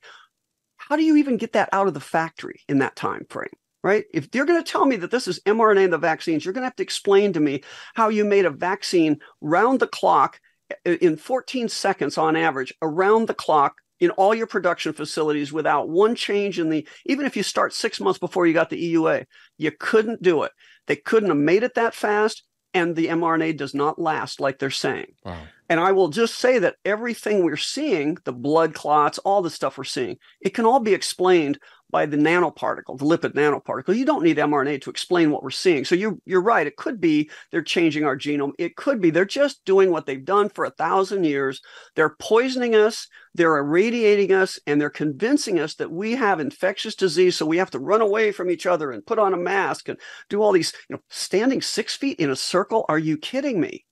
[0.76, 3.50] How do you even get that out of the factory in that time frame?
[3.82, 4.04] right?
[4.12, 6.62] If you're going to tell me that this is mRNA in the vaccines, you're going
[6.62, 7.62] to have to explain to me
[7.94, 10.40] how you made a vaccine round the clock
[10.84, 16.14] in 14 seconds on average, around the clock in all your production facilities without one
[16.14, 19.24] change in the even if you start six months before you got the EUA,
[19.56, 20.52] you couldn't do it.
[20.86, 24.70] They couldn't have made it that fast, and the mRNA does not last like they're
[24.70, 25.12] saying.
[25.24, 25.38] Wow.
[25.68, 29.76] And I will just say that everything we're seeing, the blood clots, all the stuff
[29.76, 31.58] we're seeing, it can all be explained
[31.90, 33.96] by the nanoparticle, the lipid nanoparticle.
[33.96, 35.84] You don't need mRNA to explain what we're seeing.
[35.84, 36.66] So you're you're right.
[36.66, 38.52] It could be they're changing our genome.
[38.58, 41.60] It could be they're just doing what they've done for a thousand years.
[41.94, 47.36] They're poisoning us, they're irradiating us, and they're convincing us that we have infectious disease.
[47.36, 49.98] So we have to run away from each other and put on a mask and
[50.28, 52.84] do all these, you know, standing six feet in a circle.
[52.88, 53.84] Are you kidding me?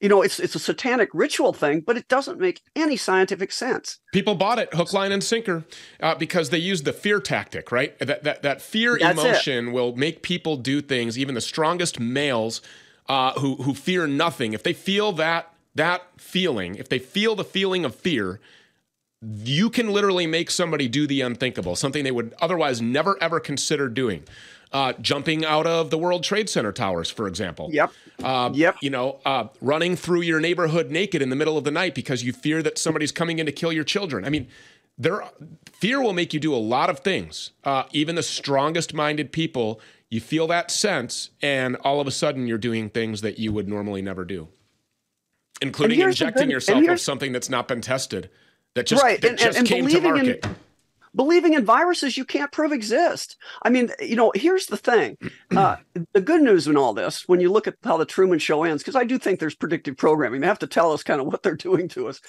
[0.00, 3.98] You know it's it's a satanic ritual thing but it doesn't make any scientific sense.
[4.12, 5.64] People bought it hook line and sinker
[6.00, 7.98] uh, because they used the fear tactic right?
[7.98, 9.72] That that, that fear That's emotion it.
[9.72, 12.62] will make people do things even the strongest males
[13.08, 14.52] uh, who who fear nothing.
[14.52, 18.40] If they feel that that feeling if they feel the feeling of fear
[19.22, 23.88] you can literally make somebody do the unthinkable something they would otherwise never ever consider
[23.88, 24.24] doing
[24.72, 27.70] uh, jumping out of the World Trade Center towers, for example.
[27.72, 27.92] Yep.
[28.22, 28.76] Uh, yep.
[28.80, 32.24] You know, uh, running through your neighborhood naked in the middle of the night because
[32.24, 34.24] you fear that somebody's coming in to kill your children.
[34.24, 34.48] I mean,
[34.98, 35.22] there,
[35.72, 37.52] fear will make you do a lot of things.
[37.64, 42.46] Uh, even the strongest minded people, you feel that sense, and all of a sudden
[42.46, 44.48] you're doing things that you would normally never do,
[45.62, 48.28] including injecting yourself with something that's not been tested
[48.74, 49.20] that just, right.
[49.20, 50.44] that and, just and, came to market.
[50.44, 50.56] In,
[51.18, 53.36] believing in viruses you can't prove exist.
[53.62, 55.18] I mean, you know, here's the thing.
[55.50, 55.76] Uh,
[56.14, 58.84] the good news in all this, when you look at how the Truman Show ends,
[58.84, 61.42] because I do think there's predictive programming, they have to tell us kind of what
[61.42, 62.20] they're doing to us.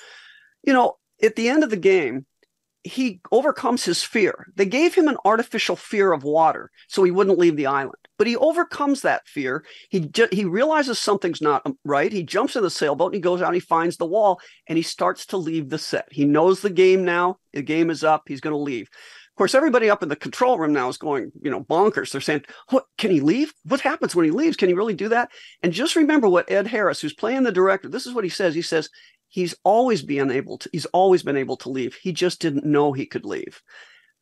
[0.63, 2.25] You know, at the end of the game,
[2.83, 4.47] he overcomes his fear.
[4.55, 7.95] They gave him an artificial fear of water so he wouldn't leave the island.
[8.17, 9.65] But he overcomes that fear.
[9.89, 12.11] He ju- he realizes something's not um, right.
[12.11, 14.77] He jumps in the sailboat and he goes out and he finds the wall and
[14.77, 16.07] he starts to leave the set.
[16.11, 17.37] He knows the game now.
[17.53, 18.23] The game is up.
[18.27, 18.83] He's going to leave.
[18.83, 22.11] Of course, everybody up in the control room now is going, you know, bonkers.
[22.11, 23.53] They're saying, "What can he leave?
[23.63, 24.57] What happens when he leaves?
[24.57, 25.31] Can he really do that?"
[25.63, 28.53] And just remember what Ed Harris, who's playing the director, this is what he says.
[28.53, 28.89] He says,
[29.29, 31.95] he's always been able to he's always been able to leave.
[31.95, 33.61] He just didn't know he could leave.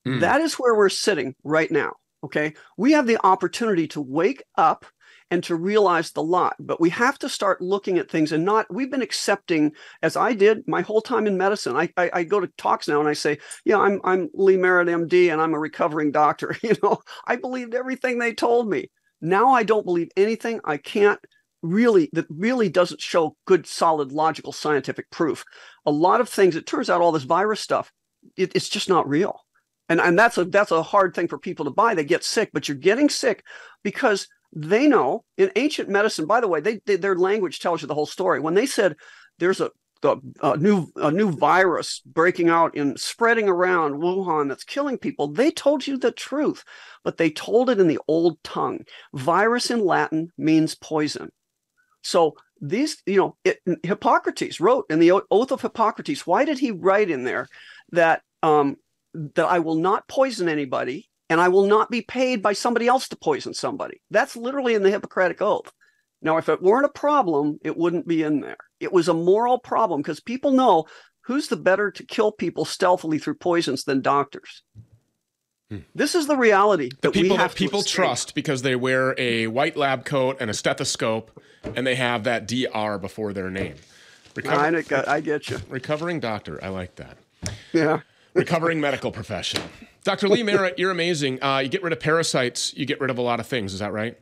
[0.07, 0.21] Mm.
[0.21, 1.93] that is where we're sitting right now
[2.23, 2.53] okay?
[2.77, 4.85] We have the opportunity to wake up
[5.29, 8.65] and to realize the lot but we have to start looking at things and not
[8.73, 11.75] we've been accepting as i did my whole time in medicine.
[11.75, 14.87] I i, I go to talks now and i say yeah i'm i'm lee merritt
[14.87, 16.55] md and i'm a recovering doctor.
[16.63, 18.89] You know i believed everything they told me.
[19.19, 20.61] Now i don't believe anything.
[20.63, 21.19] I can't
[21.61, 25.43] really that really doesn't show good solid logical scientific proof
[25.85, 27.91] a lot of things it turns out all this virus stuff
[28.35, 29.41] it, it's just not real
[29.89, 32.49] and and that's a that's a hard thing for people to buy they get sick
[32.53, 33.43] but you're getting sick
[33.83, 37.87] because they know in ancient medicine by the way they, they their language tells you
[37.87, 38.95] the whole story when they said
[39.39, 39.71] there's a
[40.03, 45.27] a, a, new a new virus breaking out and spreading around Wuhan that's killing people.
[45.27, 46.63] They told you the truth,
[47.03, 48.81] but they told it in the old tongue.
[49.13, 51.31] Virus in Latin means poison.
[52.07, 56.25] So these, you know, it, Hippocrates wrote in the Oath of Hippocrates.
[56.25, 57.47] Why did he write in there
[57.91, 58.77] that um,
[59.13, 63.09] that I will not poison anybody and I will not be paid by somebody else
[63.09, 64.01] to poison somebody?
[64.09, 65.69] That's literally in the Hippocratic Oath.
[66.21, 68.57] Now, if it weren't a problem, it wouldn't be in there.
[68.79, 70.85] It was a moral problem because people know
[71.25, 74.63] who's the better to kill people stealthily through poisons than doctors.
[75.93, 80.05] This is the reality the people that people trust because they wear a white lab
[80.05, 81.41] coat and a stethoscope,
[81.75, 83.75] and they have that DR before their name.
[84.35, 85.59] Recover- I, I get you.
[85.67, 87.17] Recovering doctor, I like that.
[87.73, 88.01] Yeah.
[88.33, 89.63] Recovering medical professional.
[90.03, 90.29] Dr.
[90.29, 91.43] Lee Merritt, you're amazing.
[91.43, 93.73] Uh, you get rid of parasites, you get rid of a lot of things.
[93.73, 94.17] Is that right?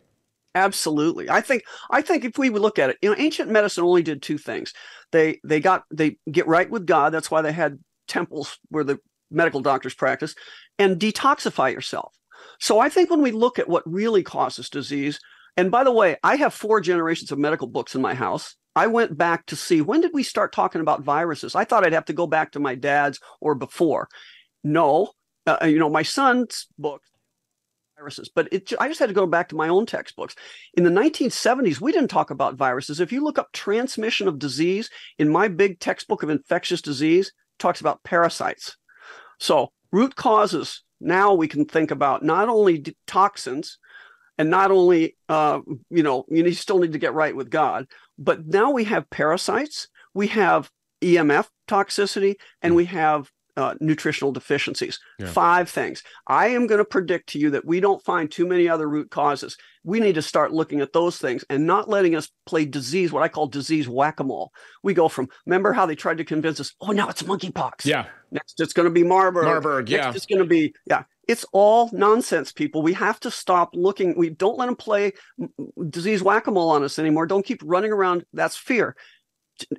[0.56, 1.30] Absolutely.
[1.30, 4.02] I think I think if we would look at it, you know, ancient medicine only
[4.02, 4.74] did two things.
[5.12, 7.14] They they got they get right with God.
[7.14, 7.78] That's why they had
[8.08, 10.34] temples where the medical doctors practice
[10.78, 12.14] and detoxify yourself.
[12.60, 15.20] So I think when we look at what really causes disease,
[15.58, 18.56] and by the way, I have four generations of medical books in my house.
[18.76, 21.56] I went back to see when did we start talking about viruses?
[21.56, 24.10] I thought I'd have to go back to my dad's or before.
[24.64, 25.12] No,
[25.48, 27.02] uh, you know, my son's book
[27.98, 30.36] viruses, but it, I just had to go back to my own textbooks.
[30.74, 33.00] In the 1970s, we didn't talk about viruses.
[33.00, 37.80] If you look up transmission of disease in my big textbook of infectious disease, talks
[37.80, 38.76] about parasites.
[39.40, 43.78] So root causes now we can think about not only toxins
[44.38, 47.86] and not only uh, you know you still need to get right with god
[48.18, 50.70] but now we have parasites we have
[51.02, 55.00] emf toxicity and we have uh, nutritional deficiencies.
[55.20, 55.28] Yeah.
[55.28, 56.04] Five things.
[56.28, 59.10] I am going to predict to you that we don't find too many other root
[59.10, 59.58] causes.
[59.84, 63.24] We need to start looking at those things and not letting us play disease, what
[63.24, 64.52] I call disease whack a mole.
[64.84, 67.86] We go from, remember how they tried to convince us, oh, now it's monkeypox.
[67.86, 68.08] Yeah.
[68.36, 69.46] Next, it's going to be Marburg.
[69.46, 70.06] Marburg, yeah.
[70.06, 71.04] Next, it's going to be, yeah.
[71.26, 72.84] It's all nonsense, people.
[72.84, 74.14] We have to stop looking.
[74.18, 75.14] We don't let them play
[75.90, 77.28] disease whack a mole on us anymore.
[77.28, 78.26] Don't keep running around.
[78.34, 78.98] That's fear.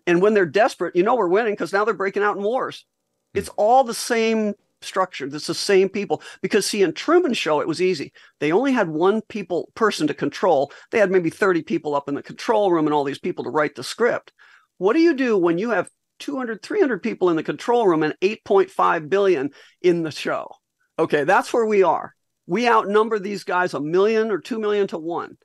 [0.07, 2.87] And when they're desperate, you know we're winning because now they're breaking out in wars.
[3.35, 3.41] Hmm.
[3.41, 5.27] It's all the same structure.
[5.27, 6.23] It's the same people.
[6.41, 8.11] Because see, in Truman Show, it was easy.
[8.41, 10.73] They only had one people person to control.
[10.93, 13.51] They had maybe 30 people up in the control room and all these people to
[13.51, 14.33] write the script.
[14.79, 18.15] What do you do when you have 200, 300 people in the control room and
[18.21, 19.51] 8.5 billion
[19.83, 20.51] in the show?
[20.99, 22.15] Okay, that's where we are.
[22.47, 25.37] We outnumber these guys a million or two million to one.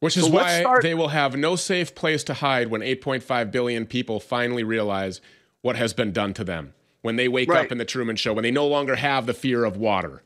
[0.00, 0.82] Which is so why start...
[0.82, 5.20] they will have no safe place to hide when 8.5 billion people finally realize
[5.62, 6.74] what has been done to them.
[7.02, 7.64] When they wake right.
[7.64, 10.22] up in the Truman Show, when they no longer have the fear of water.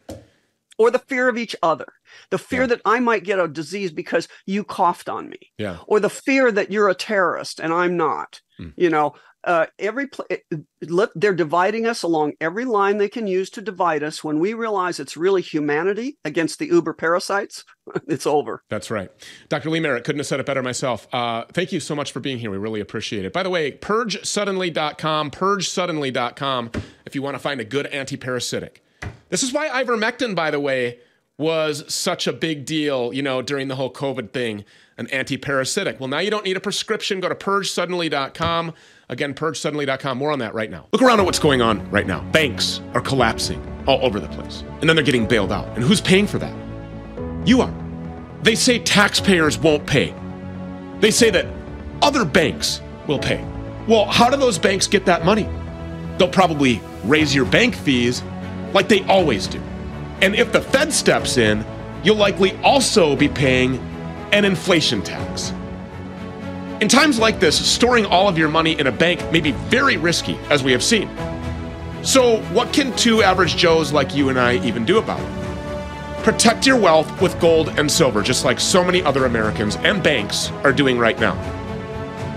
[0.78, 1.86] Or the fear of each other.
[2.30, 2.68] The fear yeah.
[2.68, 5.52] that I might get a disease because you coughed on me.
[5.58, 5.78] Yeah.
[5.86, 8.40] Or the fear that you're a terrorist and I'm not.
[8.58, 8.72] Mm.
[8.76, 10.08] You know, uh, every
[11.14, 14.22] they're dividing us along every line they can use to divide us.
[14.22, 17.64] When we realize it's really humanity against the uber parasites,
[18.08, 18.62] it's over.
[18.68, 19.10] That's right.
[19.48, 19.70] Dr.
[19.70, 21.08] Lee Merritt couldn't have said it better myself.
[21.12, 22.50] Uh, thank you so much for being here.
[22.50, 23.32] We really appreciate it.
[23.32, 26.70] By the way, purgesuddenly.com, purgesuddenly.com
[27.06, 28.84] if you want to find a good anti-parasitic.
[29.30, 30.98] This is why ivermectin, by the way,
[31.38, 34.64] was such a big deal, you know, during the whole COVID thing,
[34.98, 35.98] an anti-parasitic.
[35.98, 37.20] Well, now you don't need a prescription.
[37.20, 38.74] Go to purgesuddenly.com.
[39.10, 40.18] Again, purgesuddenly.com.
[40.18, 40.86] More on that right now.
[40.92, 42.20] Look around at what's going on right now.
[42.30, 44.62] Banks are collapsing all over the place.
[44.80, 45.66] And then they're getting bailed out.
[45.74, 46.54] And who's paying for that?
[47.44, 47.74] You are.
[48.42, 50.14] They say taxpayers won't pay.
[51.00, 51.46] They say that
[52.02, 53.44] other banks will pay.
[53.88, 55.48] Well, how do those banks get that money?
[56.16, 58.22] They'll probably raise your bank fees
[58.72, 59.60] like they always do.
[60.22, 61.64] And if the Fed steps in,
[62.04, 63.78] you'll likely also be paying
[64.32, 65.52] an inflation tax.
[66.80, 69.98] In times like this, storing all of your money in a bank may be very
[69.98, 71.10] risky, as we have seen.
[72.02, 76.24] So, what can two average Joes like you and I even do about it?
[76.24, 80.50] Protect your wealth with gold and silver, just like so many other Americans and banks
[80.64, 81.34] are doing right now.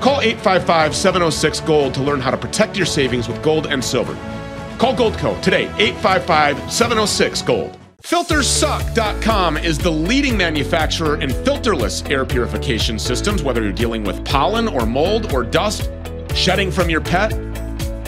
[0.01, 4.13] Call 855 706 Gold to learn how to protect your savings with gold and silver.
[4.77, 7.77] Call Goldco today, 855 706 Gold.
[8.03, 14.67] FilterSuck.com is the leading manufacturer in filterless air purification systems, whether you're dealing with pollen
[14.67, 15.89] or mold or dust,
[16.35, 17.31] shedding from your pet,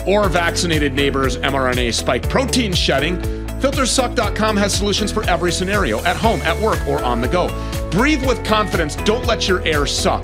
[0.06, 3.16] or vaccinated neighbors' mRNA spike protein shedding.
[3.62, 7.48] FilterSuck.com has solutions for every scenario at home, at work, or on the go.
[7.90, 8.96] Breathe with confidence.
[8.96, 10.22] Don't let your air suck.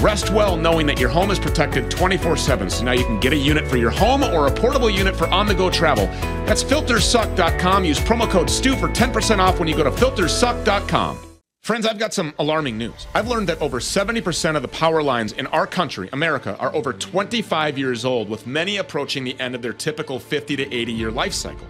[0.00, 2.70] Rest well knowing that your home is protected 24 7.
[2.70, 5.26] So now you can get a unit for your home or a portable unit for
[5.28, 6.06] on the go travel.
[6.46, 7.84] That's filtersuck.com.
[7.84, 11.18] Use promo code STEW for 10% off when you go to filtersuck.com.
[11.60, 13.06] Friends, I've got some alarming news.
[13.14, 16.94] I've learned that over 70% of the power lines in our country, America, are over
[16.94, 21.10] 25 years old, with many approaching the end of their typical 50 to 80 year
[21.10, 21.66] life cycle.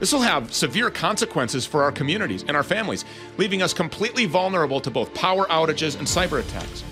[0.00, 3.04] This will have severe consequences for our communities and our families,
[3.36, 6.82] leaving us completely vulnerable to both power outages and cyber attacks.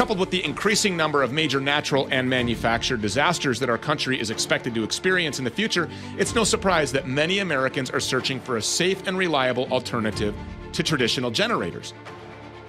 [0.00, 4.30] Coupled with the increasing number of major natural and manufactured disasters that our country is
[4.30, 8.56] expected to experience in the future, it's no surprise that many Americans are searching for
[8.56, 10.34] a safe and reliable alternative
[10.72, 11.92] to traditional generators.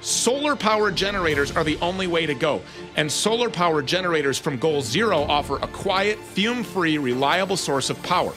[0.01, 2.61] Solar powered generators are the only way to go,
[2.97, 8.03] and solar powered generators from Goal Zero offer a quiet, fume free, reliable source of
[8.03, 8.33] power.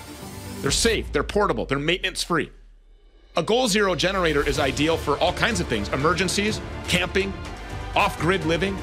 [0.61, 2.53] They're safe, they're portable, they're maintenance free.
[3.37, 7.33] A Goal Zero generator is ideal for all kinds of things emergencies, camping,
[7.97, 8.77] off grid living.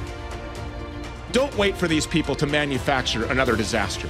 [1.31, 4.09] Don't wait for these people to manufacture another disaster.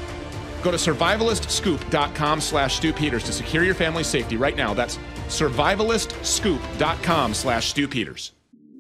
[0.62, 4.74] Go to survivalistscoop.com slash Stew Peters to secure your family's safety right now.
[4.74, 8.32] That's survivalistscoop.com slash Stew Peters.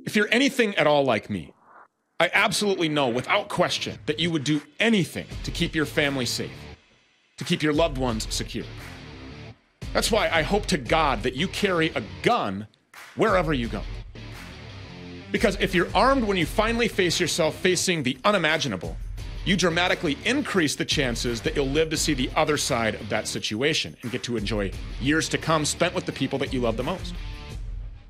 [0.05, 1.53] If you're anything at all like me,
[2.19, 6.51] I absolutely know without question that you would do anything to keep your family safe,
[7.37, 8.65] to keep your loved ones secure.
[9.93, 12.67] That's why I hope to God that you carry a gun
[13.15, 13.81] wherever you go.
[15.31, 18.97] Because if you're armed when you finally face yourself facing the unimaginable,
[19.45, 23.27] you dramatically increase the chances that you'll live to see the other side of that
[23.27, 26.77] situation and get to enjoy years to come spent with the people that you love
[26.77, 27.15] the most.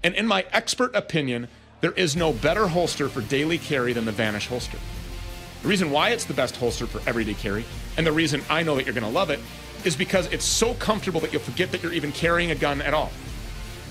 [0.03, 1.47] And in my expert opinion,
[1.79, 4.77] there is no better holster for daily carry than the Vanish holster.
[5.61, 7.63] The reason why it's the best holster for everyday carry,
[7.97, 9.39] and the reason I know that you're to love it,
[9.85, 12.93] is because it's so comfortable that you'll forget that you're even carrying a gun at
[12.93, 13.11] all.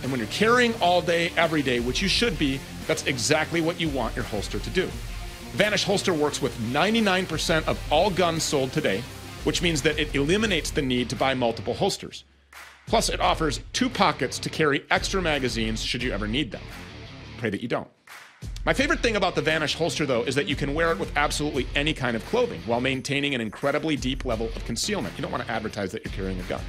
[0.03, 3.81] And when you're carrying all day, every day, which you should be, that's exactly what
[3.81, 4.89] you want your holster to do.
[5.53, 9.03] Vanish Holster works with 99% of all guns sold today,
[9.45, 12.25] which means that it eliminates the need to buy multiple holsters.
[12.87, 16.63] Plus, it offers two pockets to carry extra magazines should you ever need them.
[17.39, 17.89] Pray that you don't.
[18.65, 21.11] My favorite thing about the Vanish holster, though, is that you can wear it with
[21.17, 25.15] absolutely any kind of clothing while maintaining an incredibly deep level of concealment.
[25.17, 26.61] You don't want to advertise that you're carrying a gun.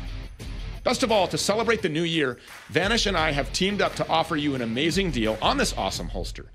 [0.84, 2.38] Best of all, to celebrate the new year,
[2.70, 6.10] Vanish and I have teamed up to offer you an amazing deal on this awesome
[6.10, 6.52] holster.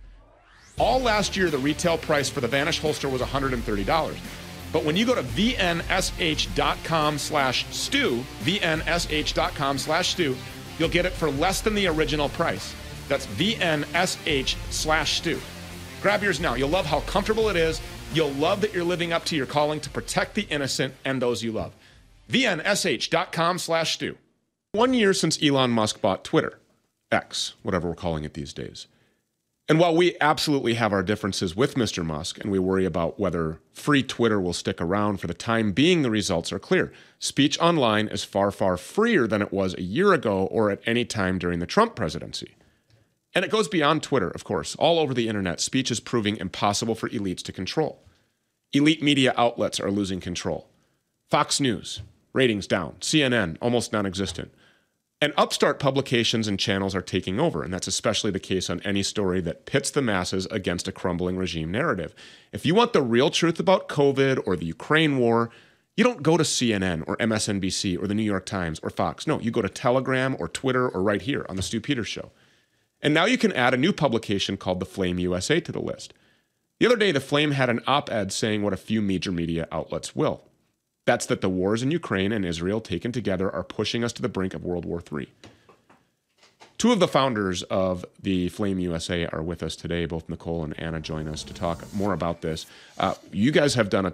[0.79, 4.17] All last year, the retail price for the Vanish holster was $130.
[4.73, 10.37] But when you go to vnsh.com slash stew, vnsh.com slash stew,
[10.79, 12.75] you'll get it for less than the original price.
[13.09, 15.41] That's vnsh slash stew.
[16.03, 16.55] Grab yours now.
[16.55, 17.81] You'll love how comfortable it is.
[18.13, 21.43] You'll love that you're living up to your calling to protect the innocent and those
[21.43, 21.73] you love.
[22.31, 24.17] vnsh.com slash stew.
[24.73, 26.61] One year since Elon Musk bought Twitter,
[27.11, 28.89] X, whatever we're calling it these days.
[29.69, 32.05] And while we absolutely have our differences with Mr.
[32.05, 36.03] Musk and we worry about whether free Twitter will stick around for the time being,
[36.03, 36.93] the results are clear.
[37.19, 41.05] Speech online is far, far freer than it was a year ago or at any
[41.05, 42.55] time during the Trump presidency.
[43.35, 44.77] And it goes beyond Twitter, of course.
[44.77, 48.05] All over the internet, speech is proving impossible for elites to control.
[48.73, 50.69] Elite media outlets are losing control.
[51.29, 52.03] Fox News,
[52.37, 52.97] ratings down.
[53.01, 54.53] CNN, almost non existent.
[55.21, 59.03] And upstart publications and channels are taking over, and that's especially the case on any
[59.03, 62.15] story that pits the masses against a crumbling regime narrative.
[62.53, 65.51] If you want the real truth about COVID or the Ukraine war,
[65.97, 69.27] you don't go to CNN or MSNBC or the New York Times or Fox.
[69.27, 72.31] No, you go to Telegram or Twitter or right here on The Stew Peters Show.
[73.01, 76.13] And now you can add a new publication called The Flame USA to the list.
[76.79, 79.67] The other day, The Flame had an op ed saying what a few major media
[79.73, 80.43] outlets will.
[81.07, 84.29] That's that the wars in Ukraine and Israel taken together are pushing us to the
[84.29, 85.29] brink of World War III.
[86.79, 90.05] Two of the founders of the Flame USA are with us today.
[90.05, 92.67] Both Nicole and Anna join us to talk more about this.
[92.99, 94.13] Uh, you guys have done a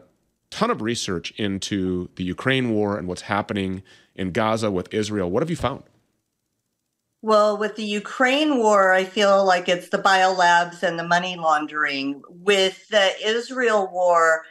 [0.51, 3.83] ton of research into the Ukraine war and what's happening
[4.15, 5.31] in Gaza with Israel.
[5.31, 5.83] What have you found?
[7.23, 12.23] Well, with the Ukraine war, I feel like it's the biolabs and the money laundering.
[12.29, 14.45] With the Israel war,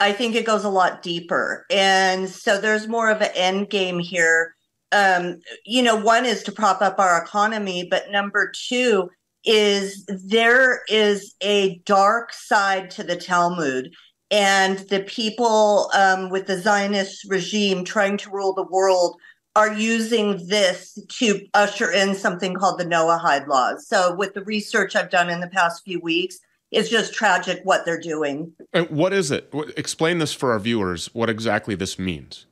[0.00, 1.66] I think it goes a lot deeper.
[1.70, 4.54] And so there's more of an end game here.
[4.92, 9.10] Um, you know, one is to prop up our economy, but number two
[9.44, 13.90] is there is a dark side to the Talmud.
[14.30, 19.16] And the people um, with the Zionist regime trying to rule the world
[19.56, 23.88] are using this to usher in something called the Noahide laws.
[23.88, 26.38] So, with the research I've done in the past few weeks,
[26.70, 28.52] it's just tragic what they're doing.
[28.72, 29.52] And what is it?
[29.76, 31.06] Explain this for our viewers.
[31.14, 32.46] What exactly this means?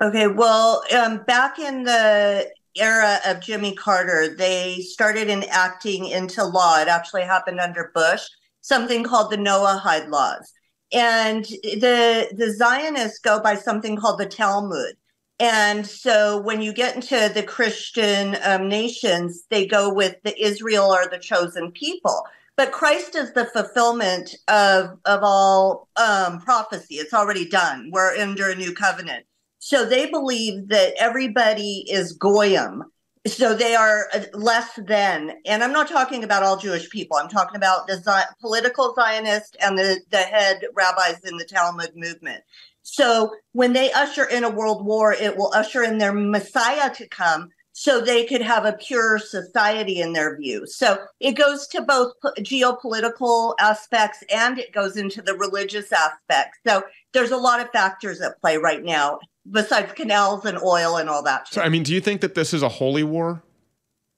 [0.00, 6.80] Okay, well, um, back in the era of Jimmy Carter, they started enacting into law.
[6.80, 8.22] It actually happened under Bush,
[8.60, 10.52] something called the Noahide laws.
[10.92, 14.96] And the the Zionists go by something called the Talmud.
[15.38, 20.92] And so when you get into the Christian um, nations, they go with the Israel
[20.92, 22.24] or the chosen people.
[22.56, 26.96] But Christ is the fulfillment of of all um, prophecy.
[26.96, 27.90] It's already done.
[27.92, 29.24] We're under a new covenant.
[29.58, 32.84] So they believe that everybody is goyim.
[33.26, 35.32] So they are uh, less than.
[35.46, 37.16] And I'm not talking about all Jewish people.
[37.16, 42.42] I'm talking about the political Zionists and the, the head rabbis in the Talmud movement.
[42.82, 47.06] So when they usher in a world war, it will usher in their Messiah to
[47.06, 50.66] come so they could have a pure society in their view.
[50.66, 56.58] So it goes to both geopolitical aspects and it goes into the religious aspects.
[56.66, 59.20] So there's a lot of factors at play right now
[59.50, 61.48] besides canals and oil and all that.
[61.48, 63.42] So I mean, do you think that this is a holy war?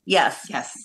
[0.05, 0.47] Yes.
[0.51, 0.77] Yes.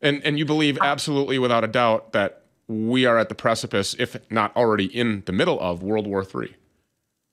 [0.00, 4.16] And and you believe absolutely without a doubt that we are at the precipice, if
[4.30, 6.56] not already in the middle of World War III.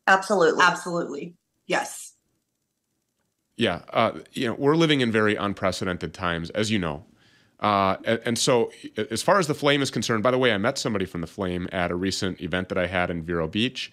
[0.08, 0.64] Absolutely.
[0.64, 1.36] Absolutely.
[1.68, 2.03] Yes
[3.56, 7.06] yeah, uh, you know, we're living in very unprecedented times, as you know.
[7.60, 8.72] Uh, and, and, so,
[9.10, 11.28] as far as the Flame is concerned, by the way, I met somebody from the
[11.28, 13.92] Flame at a recent event that I had in Vero Beach,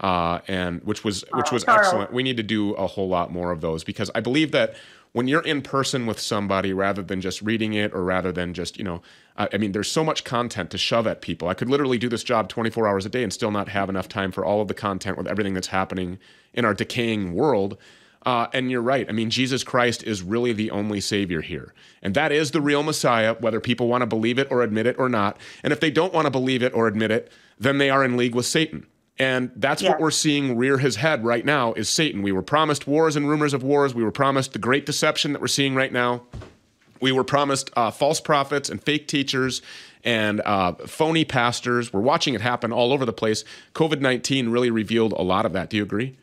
[0.00, 2.12] uh, and which was which was excellent.
[2.12, 4.76] We need to do a whole lot more of those because I believe that
[5.12, 8.78] when you're in person with somebody, rather than just reading it or rather than just
[8.78, 9.02] you know,
[9.36, 11.48] I mean, there's so much content to shove at people.
[11.48, 14.08] I could literally do this job 24 hours a day and still not have enough
[14.08, 16.18] time for all of the content with everything that's happening
[16.52, 17.78] in our decaying world.
[18.26, 19.08] Uh, and you're right.
[19.08, 21.72] I mean, Jesus Christ is really the only Savior here.
[22.02, 24.98] And that is the real Messiah, whether people want to believe it or admit it
[24.98, 25.38] or not.
[25.62, 28.16] And if they don't want to believe it or admit it, then they are in
[28.16, 28.86] league with Satan.
[29.18, 29.90] And that's yeah.
[29.90, 32.22] what we're seeing rear his head right now is Satan.
[32.22, 33.94] We were promised wars and rumors of wars.
[33.94, 36.22] We were promised the great deception that we're seeing right now.
[37.00, 39.62] We were promised uh, false prophets and fake teachers
[40.04, 41.92] and uh, phony pastors.
[41.92, 43.44] We're watching it happen all over the place.
[43.74, 45.70] COVID 19 really revealed a lot of that.
[45.70, 46.16] Do you agree?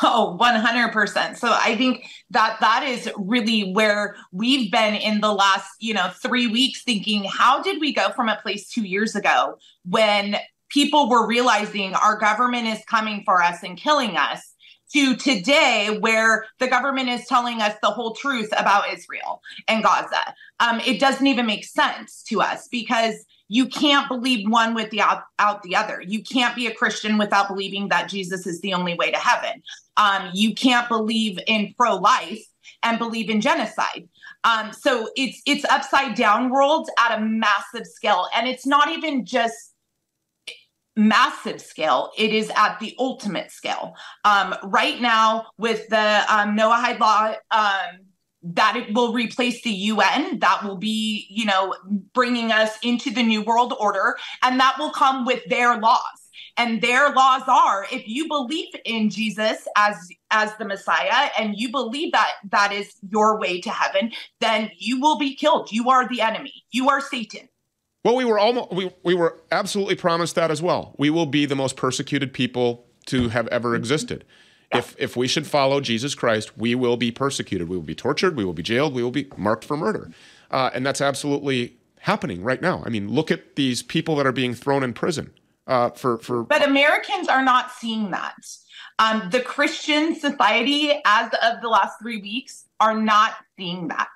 [0.00, 1.36] Oh, 100%.
[1.36, 6.10] So I think that that is really where we've been in the last, you know,
[6.22, 10.36] 3 weeks thinking how did we go from a place 2 years ago when
[10.68, 14.54] people were realizing our government is coming for us and killing us
[14.92, 20.34] to today where the government is telling us the whole truth about Israel and Gaza.
[20.60, 23.14] Um, it doesn't even make sense to us because
[23.48, 26.02] you can't believe one without out the other.
[26.06, 29.62] You can't be a Christian without believing that Jesus is the only way to heaven.
[29.96, 32.44] Um, you can't believe in pro life
[32.82, 34.08] and believe in genocide.
[34.44, 39.24] Um, so it's it's upside down world at a massive scale, and it's not even
[39.24, 39.74] just
[40.94, 42.10] massive scale.
[42.18, 43.94] It is at the ultimate scale.
[44.24, 48.00] Um, right now, with the um, Noahide law, um,
[48.42, 50.38] that it will replace the UN.
[50.38, 51.74] That will be, you know,
[52.12, 56.00] bringing us into the new world order, and that will come with their laws.
[56.56, 59.96] And their laws are: if you believe in Jesus as
[60.30, 65.00] as the Messiah, and you believe that that is your way to heaven, then you
[65.00, 65.72] will be killed.
[65.72, 66.64] You are the enemy.
[66.70, 67.48] You are Satan.
[68.04, 70.94] Well, we were almost we, we were absolutely promised that as well.
[70.98, 74.24] We will be the most persecuted people to have ever existed.
[74.72, 77.68] If if we should follow Jesus Christ, we will be persecuted.
[77.68, 78.36] We will be tortured.
[78.36, 78.94] We will be jailed.
[78.94, 80.10] We will be marked for murder,
[80.50, 82.82] uh, and that's absolutely happening right now.
[82.84, 85.32] I mean, look at these people that are being thrown in prison
[85.66, 86.42] uh, for for.
[86.42, 88.34] But Americans are not seeing that.
[88.98, 94.08] Um, the Christian society, as of the last three weeks, are not seeing that.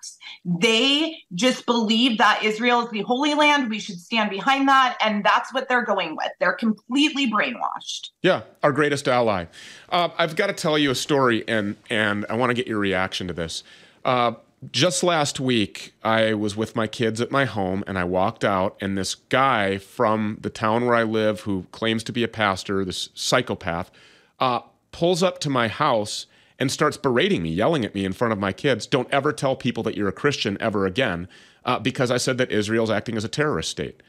[0.44, 3.70] They just believe that Israel is the Holy Land.
[3.70, 4.96] We should stand behind that.
[5.00, 6.30] And that's what they're going with.
[6.40, 8.10] They're completely brainwashed.
[8.22, 9.46] Yeah, our greatest ally.
[9.88, 12.78] Uh, I've got to tell you a story, and, and I want to get your
[12.78, 13.62] reaction to this.
[14.04, 14.32] Uh,
[14.70, 18.76] just last week, I was with my kids at my home, and I walked out,
[18.80, 22.84] and this guy from the town where I live, who claims to be a pastor,
[22.84, 23.90] this psychopath,
[24.38, 24.60] uh,
[24.92, 26.26] pulls up to my house
[26.58, 28.86] and starts berating me, yelling at me in front of my kids.
[28.86, 31.26] Don't ever tell people that you're a Christian ever again,
[31.64, 34.02] uh, because I said that Israel's acting as a terrorist state.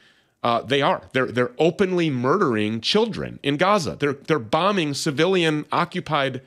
[0.44, 1.04] Uh, they are.
[1.14, 3.96] They're they're openly murdering children in Gaza.
[3.98, 6.42] They're they're bombing civilian occupied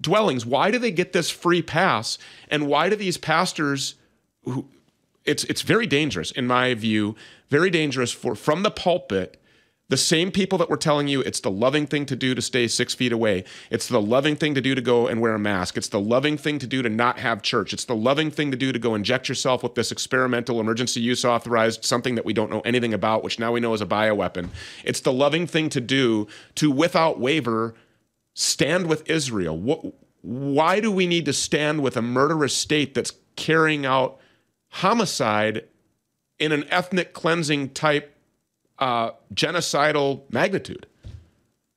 [0.00, 0.46] dwellings.
[0.46, 2.16] Why do they get this free pass?
[2.48, 3.96] And why do these pastors
[4.44, 4.68] who
[5.24, 7.16] it's it's very dangerous in my view,
[7.48, 9.40] very dangerous for from the pulpit
[9.90, 12.68] the same people that were telling you it's the loving thing to do to stay
[12.68, 13.42] six feet away.
[13.70, 15.76] It's the loving thing to do to go and wear a mask.
[15.76, 17.72] It's the loving thing to do to not have church.
[17.72, 21.24] It's the loving thing to do to go inject yourself with this experimental emergency use
[21.24, 24.50] authorized something that we don't know anything about, which now we know is a bioweapon.
[24.84, 27.74] It's the loving thing to do to, without waiver,
[28.32, 29.92] stand with Israel.
[30.22, 34.20] Why do we need to stand with a murderous state that's carrying out
[34.68, 35.64] homicide
[36.38, 38.16] in an ethnic cleansing type
[38.80, 40.86] uh, genocidal magnitude?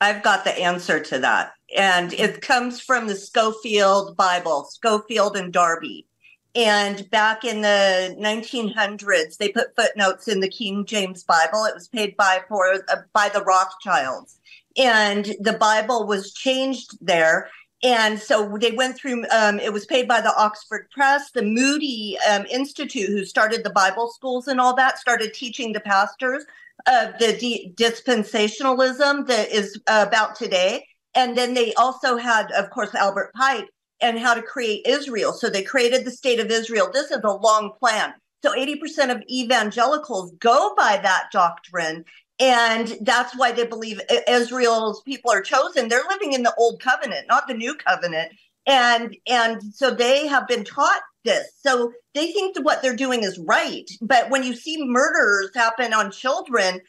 [0.00, 1.52] I've got the answer to that.
[1.76, 6.06] And it comes from the Scofield Bible, Scofield and Darby.
[6.54, 11.64] And back in the 1900s, they put footnotes in the King James Bible.
[11.64, 14.38] It was paid by for uh, by the Rothschilds,
[14.76, 17.50] and the Bible was changed there.
[17.82, 19.24] And so they went through.
[19.30, 23.70] Um, it was paid by the Oxford Press, the Moody um, Institute, who started the
[23.70, 26.44] Bible schools and all that, started teaching the pastors
[26.86, 30.86] of the de- dispensationalism that is about today.
[31.14, 33.68] And then they also had, of course, Albert Pike
[34.00, 35.32] and how to create Israel.
[35.32, 36.90] So they created the state of Israel.
[36.92, 38.12] This is a long plan.
[38.44, 42.04] So 80% of evangelicals go by that doctrine.
[42.40, 45.88] And that's why they believe Israel's people are chosen.
[45.88, 48.32] They're living in the old covenant, not the new covenant.
[48.66, 51.48] And and so they have been taught this.
[51.60, 53.88] So they think that what they're doing is right.
[54.00, 56.80] But when you see murders happen on children,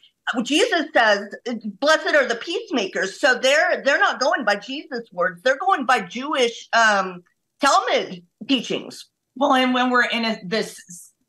[0.42, 1.34] Jesus says,
[1.80, 6.00] "Blessed are the peacemakers." So they're they're not going by Jesus' words; they're going by
[6.00, 7.22] Jewish um,
[7.60, 9.06] Talmud teachings.
[9.36, 10.80] Well, and when we're in a, this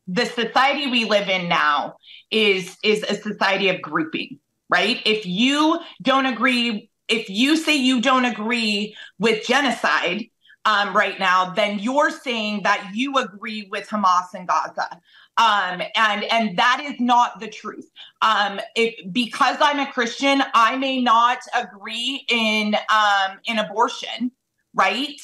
[0.07, 1.95] the society we live in now
[2.31, 4.39] is is a society of grouping,
[4.69, 5.01] right?
[5.05, 10.29] If you don't agree, if you say you don't agree with genocide,
[10.67, 14.99] um, right now, then you're saying that you agree with Hamas and Gaza.
[15.37, 17.89] Um, and and that is not the truth.
[18.21, 24.31] Um, if because I'm a Christian, I may not agree in um, in abortion,
[24.73, 25.21] right?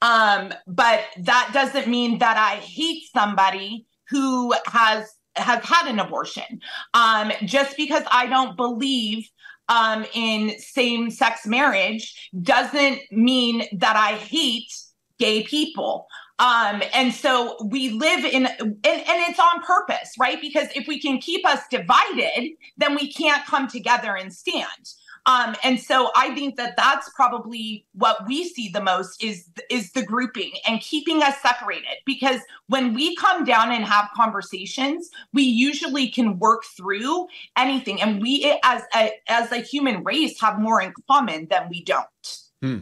[0.00, 6.60] Um, but that doesn't mean that I hate somebody who has has had an abortion.
[6.92, 9.28] Um, just because I don't believe
[9.68, 14.72] um, in same sex marriage doesn't mean that I hate
[15.18, 16.06] gay people.
[16.38, 20.40] Um, and so we live in, and, and it's on purpose, right?
[20.40, 24.94] Because if we can keep us divided, then we can't come together and stand.
[25.26, 29.92] Um, and so I think that that's probably what we see the most is is
[29.92, 31.96] the grouping and keeping us separated.
[32.04, 38.20] Because when we come down and have conversations, we usually can work through anything, and
[38.20, 42.38] we as a as a human race have more in common than we don't.
[42.60, 42.80] Hmm.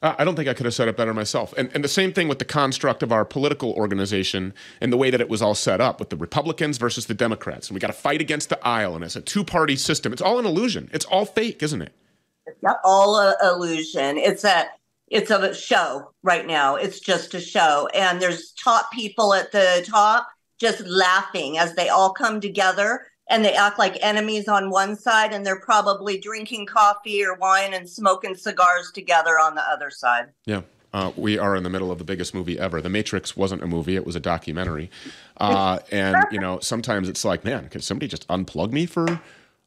[0.00, 1.52] I don't think I could have said it better myself.
[1.56, 5.10] And, and the same thing with the construct of our political organization and the way
[5.10, 7.68] that it was all set up with the Republicans versus the Democrats.
[7.68, 8.94] And we got to fight against the aisle.
[8.94, 10.12] And it's a two party system.
[10.12, 10.88] It's all an illusion.
[10.92, 11.92] It's all fake, isn't it?
[12.62, 12.80] Yep.
[12.84, 14.18] All a illusion.
[14.18, 14.68] It's a
[15.08, 16.76] it's a show right now.
[16.76, 17.88] It's just a show.
[17.94, 20.28] And there's top people at the top
[20.58, 25.32] just laughing as they all come together and they act like enemies on one side
[25.32, 30.28] and they're probably drinking coffee or wine and smoking cigars together on the other side.
[30.46, 30.62] Yeah.
[30.92, 32.80] Uh, we are in the middle of the biggest movie ever.
[32.80, 34.90] The Matrix wasn't a movie; it was a documentary.
[35.36, 39.20] Uh, and you know, sometimes it's like, man, could somebody just unplug me for a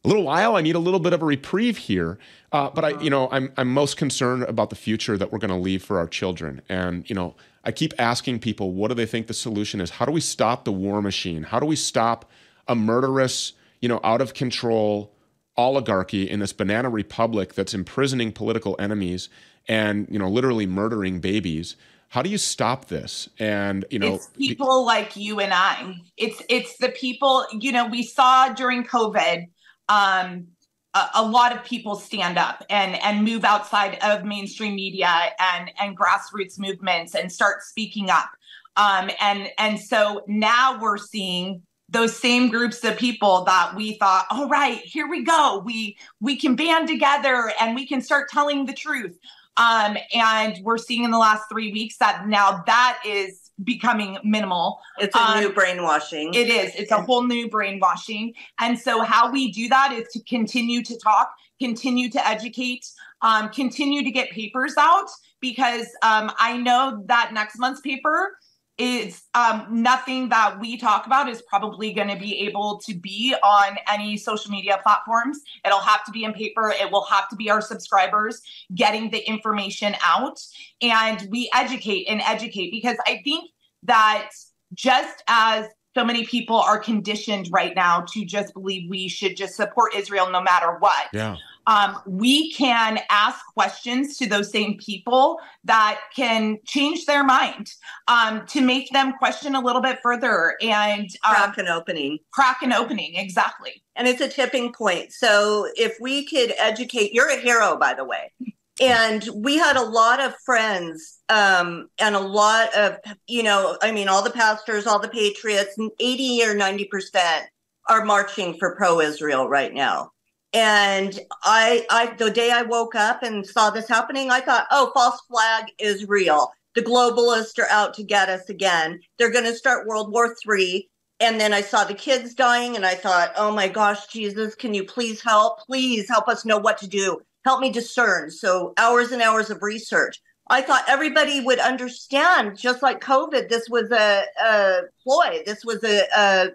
[0.04, 0.56] little while?
[0.56, 2.18] I need a little bit of a reprieve here.
[2.52, 5.52] Uh, but I, you know, I'm I'm most concerned about the future that we're going
[5.52, 6.64] to leave for our children.
[6.68, 9.92] And you know, I keep asking people, what do they think the solution is?
[9.92, 11.44] How do we stop the war machine?
[11.44, 12.32] How do we stop
[12.68, 15.14] a murderous, you know, out of control
[15.58, 19.30] oligarchy in this banana republic that's imprisoning political enemies
[19.68, 21.76] and, you know, literally murdering babies.
[22.10, 23.30] How do you stop this?
[23.40, 25.96] And, you know, it's people like you and I.
[26.18, 29.46] It's it's the people, you know, we saw during COVID
[29.90, 30.48] um
[30.94, 35.10] a, a lot of people stand up and and move outside of mainstream media
[35.40, 38.30] and and grassroots movements and start speaking up.
[38.76, 44.26] Um and and so now we're seeing those same groups of people that we thought
[44.32, 45.62] all right here we go.
[45.64, 49.18] We we can band together and we can start telling the truth.
[49.58, 54.80] Um, and we're seeing in the last three weeks that now that is becoming minimal.
[54.98, 56.34] It's a um, new brainwashing.
[56.34, 56.74] it is.
[56.76, 58.34] It's a whole new brainwashing.
[58.60, 62.88] And so how we do that is to continue to talk continue to educate
[63.22, 68.36] um, continue to get papers out because um, i know that next month's paper
[68.78, 73.36] is um, nothing that we talk about is probably going to be able to be
[73.44, 75.40] on any social media platforms.
[75.66, 76.74] It'll have to be in paper.
[76.80, 78.42] It will have to be our subscribers
[78.74, 80.40] getting the information out.
[80.82, 83.52] And we educate and educate because I think
[83.84, 84.30] that
[84.74, 89.56] just as so many people are conditioned right now to just believe we should just
[89.56, 91.08] support Israel no matter what.
[91.14, 91.36] Yeah
[91.72, 97.72] um, we can ask questions to those same people that can change their mind
[98.10, 102.20] um, to make them question a little bit further and um, crack an opening.
[102.34, 103.82] Crack an opening, exactly.
[103.96, 105.14] And it's a tipping point.
[105.14, 108.34] So if we could educate, you're a hero, by the way.
[108.82, 112.98] And we had a lot of friends um, and a lot of,
[113.28, 117.44] you know, I mean, all the pastors, all the patriots, 80 or 90%
[117.88, 120.12] are marching for pro Israel right now
[120.54, 124.92] and I, I, the day I woke up and saw this happening, I thought, oh,
[124.94, 126.52] false flag is real.
[126.76, 129.00] The globalists are out to get us again.
[129.18, 130.90] They're going to start World War Three.
[131.20, 134.74] And then I saw the kids dying, and I thought, oh my gosh, Jesus, can
[134.74, 135.60] you please help?
[135.60, 137.22] Please help us know what to do.
[137.46, 138.32] Help me discern.
[138.32, 140.20] So hours and hours of research.
[140.50, 145.44] I thought everybody would understand, just like COVID, this was a, a ploy.
[145.46, 146.48] This was a, a,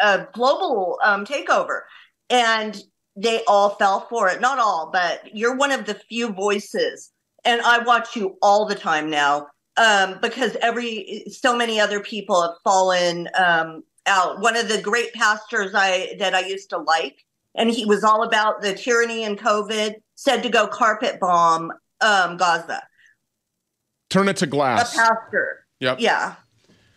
[0.00, 1.82] a global um, takeover.
[2.30, 2.82] And
[3.16, 4.40] they all fell for it.
[4.40, 7.10] Not all, but you're one of the few voices.
[7.44, 12.42] And I watch you all the time now um, because every so many other people
[12.42, 14.40] have fallen um, out.
[14.40, 18.22] One of the great pastors I that I used to like, and he was all
[18.22, 22.82] about the tyranny and COVID, said to go carpet bomb um, Gaza.
[24.10, 24.94] Turn it to glass.
[24.94, 25.66] A pastor.
[25.80, 26.00] Yep.
[26.00, 26.34] Yeah.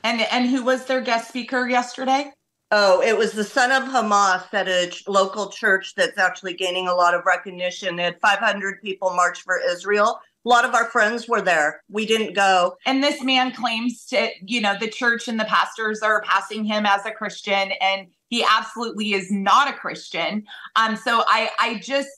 [0.04, 2.32] And and who was their guest speaker yesterday?
[2.70, 6.90] Oh, it was the son of Hamas at a ch- local church that's actually gaining
[6.90, 7.96] a lot of recognition.
[7.96, 10.20] They had 500 people march for Israel.
[10.46, 11.82] A lot of our friends were there.
[11.90, 12.76] We didn't go.
[12.86, 16.86] And this man claims to, you know, the church and the pastors are passing him
[16.86, 20.44] as a Christian, and he absolutely is not a Christian.
[20.76, 22.10] Um, so I, I just,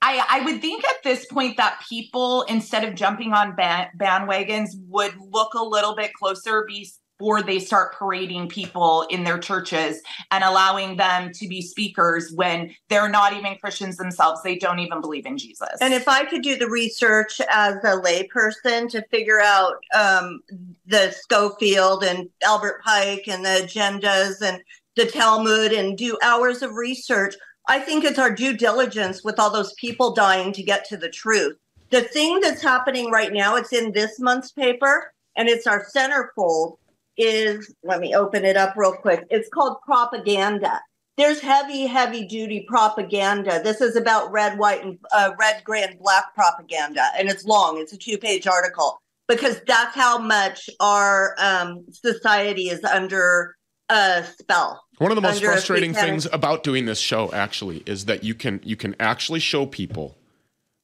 [0.00, 4.70] I, I would think at this point that people, instead of jumping on band, bandwagons,
[4.86, 6.88] would look a little bit closer, be
[7.22, 10.02] before they start parading people in their churches
[10.32, 14.42] and allowing them to be speakers when they're not even Christians themselves.
[14.42, 15.68] They don't even believe in Jesus.
[15.80, 20.40] And if I could do the research as a layperson to figure out um,
[20.84, 24.60] the Scofield and Albert Pike and the agendas and
[24.96, 27.36] the Talmud and do hours of research,
[27.68, 31.08] I think it's our due diligence with all those people dying to get to the
[31.08, 31.56] truth.
[31.90, 36.78] The thing that's happening right now, it's in this month's paper and it's our centerfold
[37.16, 39.24] is let me open it up real quick.
[39.30, 40.80] It's called propaganda.
[41.18, 43.60] there's heavy, heavy duty propaganda.
[43.62, 47.78] This is about red, white, and uh, red, gray, and black propaganda, and it's long.
[47.78, 53.56] It's a two page article because that's how much our um, society is under
[53.88, 54.82] a spell.
[54.98, 58.60] One of the most frustrating things about doing this show actually is that you can
[58.62, 60.16] you can actually show people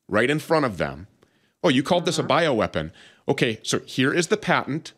[0.09, 1.07] right in front of them.
[1.63, 2.91] Oh, you called this a bioweapon.
[3.29, 4.93] Okay, so here is the patent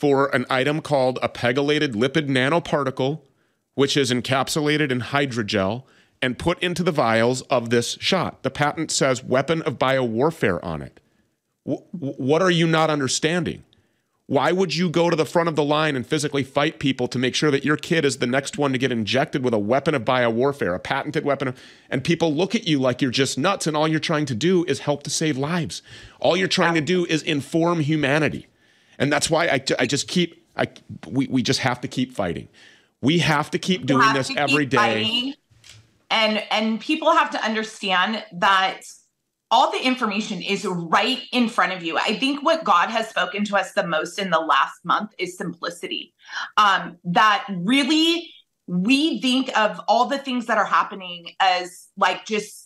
[0.00, 3.20] for an item called a pegylated lipid nanoparticle,
[3.74, 5.82] which is encapsulated in hydrogel
[6.22, 8.42] and put into the vials of this shot.
[8.42, 11.00] The patent says weapon of biowarfare on it.
[11.64, 13.62] Wh- what are you not understanding?
[14.24, 17.18] Why would you go to the front of the line and physically fight people to
[17.18, 19.94] make sure that your kid is the next one to get injected with a weapon
[19.94, 23.66] of biowarfare, a patented weapon of, and people look at you like you're just nuts
[23.66, 25.82] and all you're trying to do is help to save lives.
[26.20, 28.46] All you're trying to do is inform humanity.
[29.00, 30.68] And that's why I, I just keep I
[31.08, 32.48] we, we just have to keep fighting.
[33.00, 35.34] We have to keep doing this every day.
[36.10, 38.82] And and people have to understand that
[39.50, 41.98] all the information is right in front of you.
[41.98, 45.36] I think what God has spoken to us the most in the last month is
[45.36, 46.14] simplicity.
[46.56, 48.30] Um, that really
[48.68, 52.59] we think of all the things that are happening as like just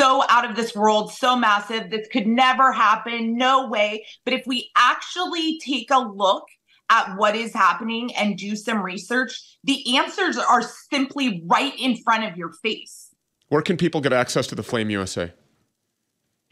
[0.00, 1.90] so out of this world, so massive.
[1.90, 3.36] This could never happen.
[3.36, 4.06] No way.
[4.24, 6.44] But if we actually take a look
[6.88, 12.24] at what is happening and do some research, the answers are simply right in front
[12.24, 13.14] of your face.
[13.48, 15.32] Where can people get access to the Flame USA?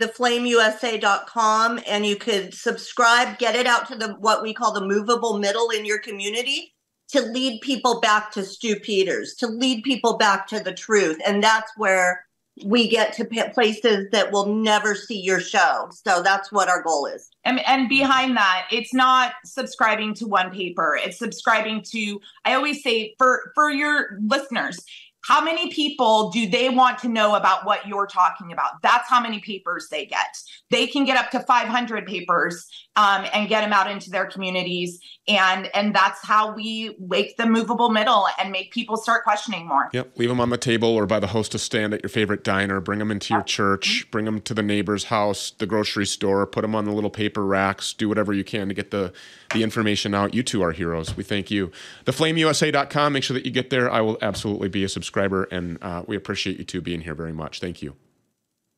[0.00, 5.40] theflameusa.com and you could subscribe get it out to the what we call the movable
[5.40, 6.72] middle in your community
[7.08, 11.42] to lead people back to stew peters to lead people back to the truth and
[11.42, 12.27] that's where
[12.64, 17.06] we get to places that will never see your show so that's what our goal
[17.06, 20.98] is And, and behind that, it's not subscribing to one paper.
[21.02, 24.78] It's subscribing to, I always say for, for your listeners,
[25.24, 28.82] how many people do they want to know about what you're talking about?
[28.82, 30.36] That's how many papers they get.
[30.70, 32.66] They can get up to 500 papers
[32.98, 35.00] um, and get them out into their communities.
[35.28, 39.88] And, and that's how we wake the movable middle and make people start questioning more.
[39.92, 40.18] Yep.
[40.18, 42.80] Leave them on the table or by the hostess stand at your favorite diner.
[42.80, 44.10] Bring them into your church.
[44.10, 46.44] Bring them to the neighbor's house, the grocery store.
[46.44, 47.92] Put them on the little paper racks.
[47.92, 49.12] Do whatever you can to get the,
[49.54, 50.34] the information out.
[50.34, 51.16] You two are heroes.
[51.16, 51.70] We thank you.
[52.04, 53.12] TheFlameUSA.com.
[53.12, 53.88] Make sure that you get there.
[53.88, 57.32] I will absolutely be a subscriber, and uh, we appreciate you two being here very
[57.32, 57.60] much.
[57.60, 57.94] Thank you.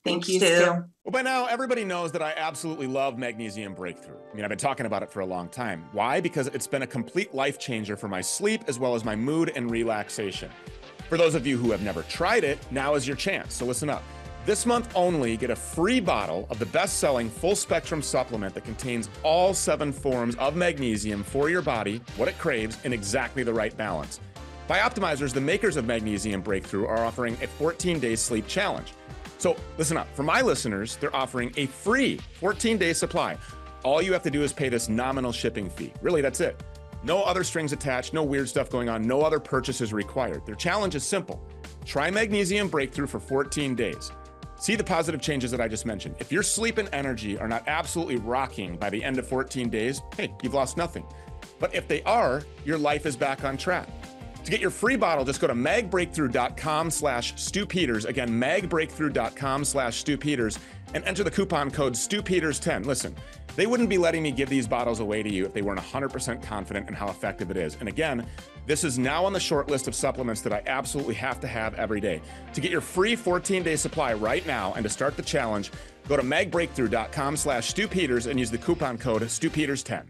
[0.05, 0.57] Thank you, Stew.
[0.57, 0.85] Stew.
[1.05, 4.17] Well, by now, everybody knows that I absolutely love Magnesium Breakthrough.
[4.31, 5.85] I mean, I've been talking about it for a long time.
[5.93, 6.21] Why?
[6.21, 9.53] Because it's been a complete life changer for my sleep as well as my mood
[9.55, 10.51] and relaxation.
[11.09, 13.55] For those of you who have never tried it, now is your chance.
[13.55, 14.03] So listen up.
[14.47, 18.65] This month only, get a free bottle of the best selling full spectrum supplement that
[18.65, 23.53] contains all seven forms of magnesium for your body, what it craves, in exactly the
[23.53, 24.19] right balance.
[24.67, 28.95] BiOptimizers, the makers of Magnesium Breakthrough, are offering a 14 day sleep challenge.
[29.41, 30.07] So listen up.
[30.15, 33.39] For my listeners, they're offering a free 14 day supply.
[33.83, 35.95] All you have to do is pay this nominal shipping fee.
[36.03, 36.63] Really, that's it.
[37.03, 40.45] No other strings attached, no weird stuff going on, no other purchases required.
[40.45, 41.43] Their challenge is simple
[41.87, 44.13] try Magnesium Breakthrough for 14 days.
[44.57, 46.17] See the positive changes that I just mentioned.
[46.19, 50.03] If your sleep and energy are not absolutely rocking by the end of 14 days,
[50.19, 51.07] hey, you've lost nothing.
[51.59, 53.89] But if they are, your life is back on track.
[54.45, 58.05] To get your free bottle, just go to magbreakthrough.com slash Stew Peters.
[58.05, 60.59] Again, magbreakthrough.com slash Stew Peters
[60.95, 62.85] and enter the coupon code StewPeters10.
[62.85, 63.15] Listen,
[63.57, 66.43] they wouldn't be letting me give these bottles away to you if they weren't 100%
[66.43, 67.77] confident in how effective it is.
[67.81, 68.27] And again,
[68.67, 71.75] this is now on the short list of supplements that I absolutely have to have
[71.75, 72.21] every day.
[72.55, 75.71] To get your free 14-day supply right now and to start the challenge,
[76.09, 80.07] go to magbreakthrough.com slash Stew Peters and use the coupon code StewPeters10.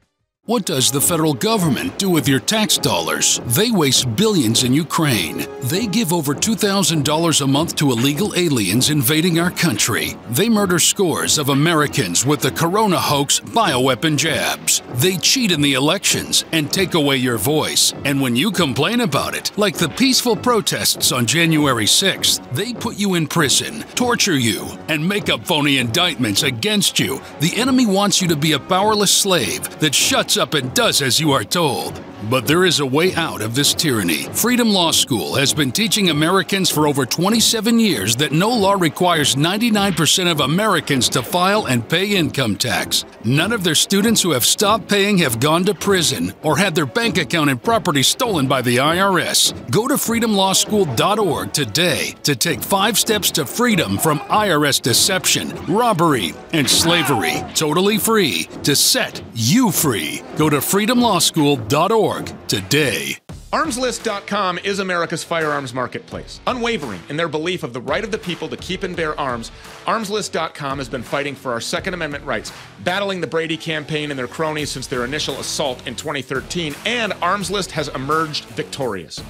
[0.46, 3.42] What does the federal government do with your tax dollars?
[3.44, 5.46] They waste billions in Ukraine.
[5.64, 10.16] They give over $2,000 a month to illegal aliens invading our country.
[10.30, 14.82] They murder scores of Americans with the corona hoax bioweapon jabs.
[14.94, 17.92] They cheat in the elections and take away your voice.
[18.06, 22.96] And when you complain about it, like the peaceful protests on January 6th, they put
[22.96, 27.20] you in prison, torture you, and make up phony indictments against you.
[27.40, 31.18] The enemy wants you to be a powerless slave that shuts up and does as
[31.18, 32.09] you are told.
[32.28, 34.24] But there is a way out of this tyranny.
[34.32, 39.36] Freedom Law School has been teaching Americans for over 27 years that no law requires
[39.36, 43.06] 99% of Americans to file and pay income tax.
[43.24, 46.86] None of their students who have stopped paying have gone to prison or had their
[46.86, 49.54] bank account and property stolen by the IRS.
[49.70, 56.68] Go to freedomlawschool.org today to take five steps to freedom from IRS deception, robbery, and
[56.68, 57.42] slavery.
[57.54, 60.22] Totally free to set you free.
[60.36, 62.09] Go to freedomlawschool.org
[62.48, 63.16] today.
[63.52, 66.40] Armslist.com is America's firearms marketplace.
[66.46, 69.50] Unwavering in their belief of the right of the people to keep and bear arms,
[69.86, 72.52] Armslist.com has been fighting for our Second Amendment rights,
[72.84, 77.72] battling the Brady campaign and their cronies since their initial assault in 2013, and Armslist
[77.72, 79.20] has emerged victorious.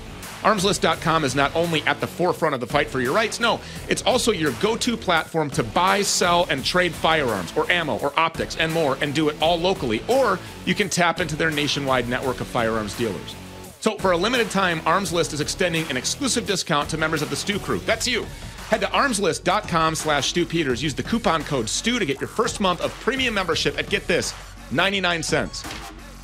[0.43, 4.03] Armslist.com is not only at the forefront of the fight for your rights, no, it's
[4.03, 8.57] also your go to platform to buy, sell, and trade firearms or ammo or optics
[8.57, 12.41] and more and do it all locally, or you can tap into their nationwide network
[12.41, 13.35] of firearms dealers.
[13.81, 17.31] So, for a limited time, Arms List is extending an exclusive discount to members of
[17.31, 17.79] the Stew Crew.
[17.81, 18.27] That's you.
[18.69, 20.83] Head to armslist.com slash Stew Peters.
[20.83, 24.07] Use the coupon code STEW to get your first month of premium membership at, get
[24.07, 24.35] this,
[24.71, 25.65] 99 cents.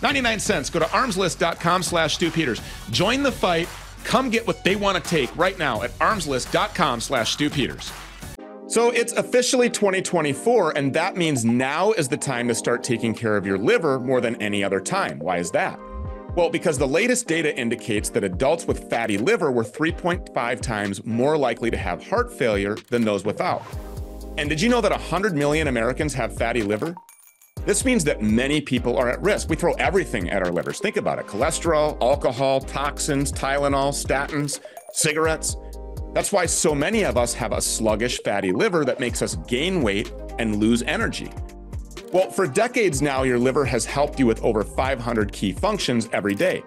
[0.03, 0.71] 99 cents.
[0.71, 2.61] Go to armslist.com slash Stew Peters.
[2.91, 3.69] Join the fight
[4.07, 7.93] Come get what they want to take right now at armslist.com slash Stew Peters.
[8.69, 13.37] So it's officially 2024, and that means now is the time to start taking care
[13.37, 15.19] of your liver more than any other time.
[15.19, 15.81] Why is that?
[16.37, 21.37] Well, because the latest data indicates that adults with fatty liver were 3.5 times more
[21.37, 23.65] likely to have heart failure than those without.
[24.39, 26.95] And did you know that 100 million Americans have fatty liver?
[27.67, 29.51] This means that many people are at risk.
[29.51, 30.79] We throw everything at our livers.
[30.79, 34.61] Think about it cholesterol, alcohol, toxins, Tylenol, statins,
[34.93, 35.57] cigarettes.
[36.15, 39.83] That's why so many of us have a sluggish fatty liver that makes us gain
[39.83, 41.29] weight and lose energy.
[42.13, 46.37] Well, for decades now, your liver has helped you with over 500 key functions every
[46.37, 46.63] day.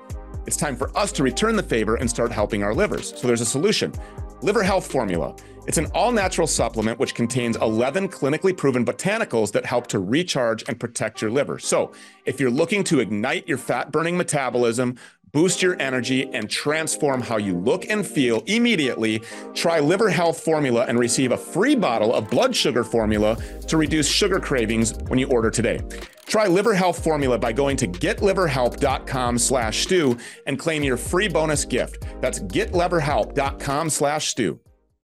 [0.45, 3.17] It's time for us to return the favor and start helping our livers.
[3.17, 3.93] So there's a solution
[4.41, 5.35] Liver Health Formula.
[5.67, 10.63] It's an all natural supplement which contains 11 clinically proven botanicals that help to recharge
[10.69, 11.59] and protect your liver.
[11.59, 11.91] So,
[12.25, 14.97] if you're looking to ignite your fat burning metabolism,
[15.31, 19.21] boost your energy, and transform how you look and feel immediately,
[19.53, 24.07] try Liver Health Formula and receive a free bottle of blood sugar formula to reduce
[24.07, 25.79] sugar cravings when you order today.
[26.25, 31.65] Try Liver Health Formula by going to getliverhelp.com slash stew and claim your free bonus
[31.65, 32.05] gift.
[32.21, 34.59] That's getliverhelp.com slash stew.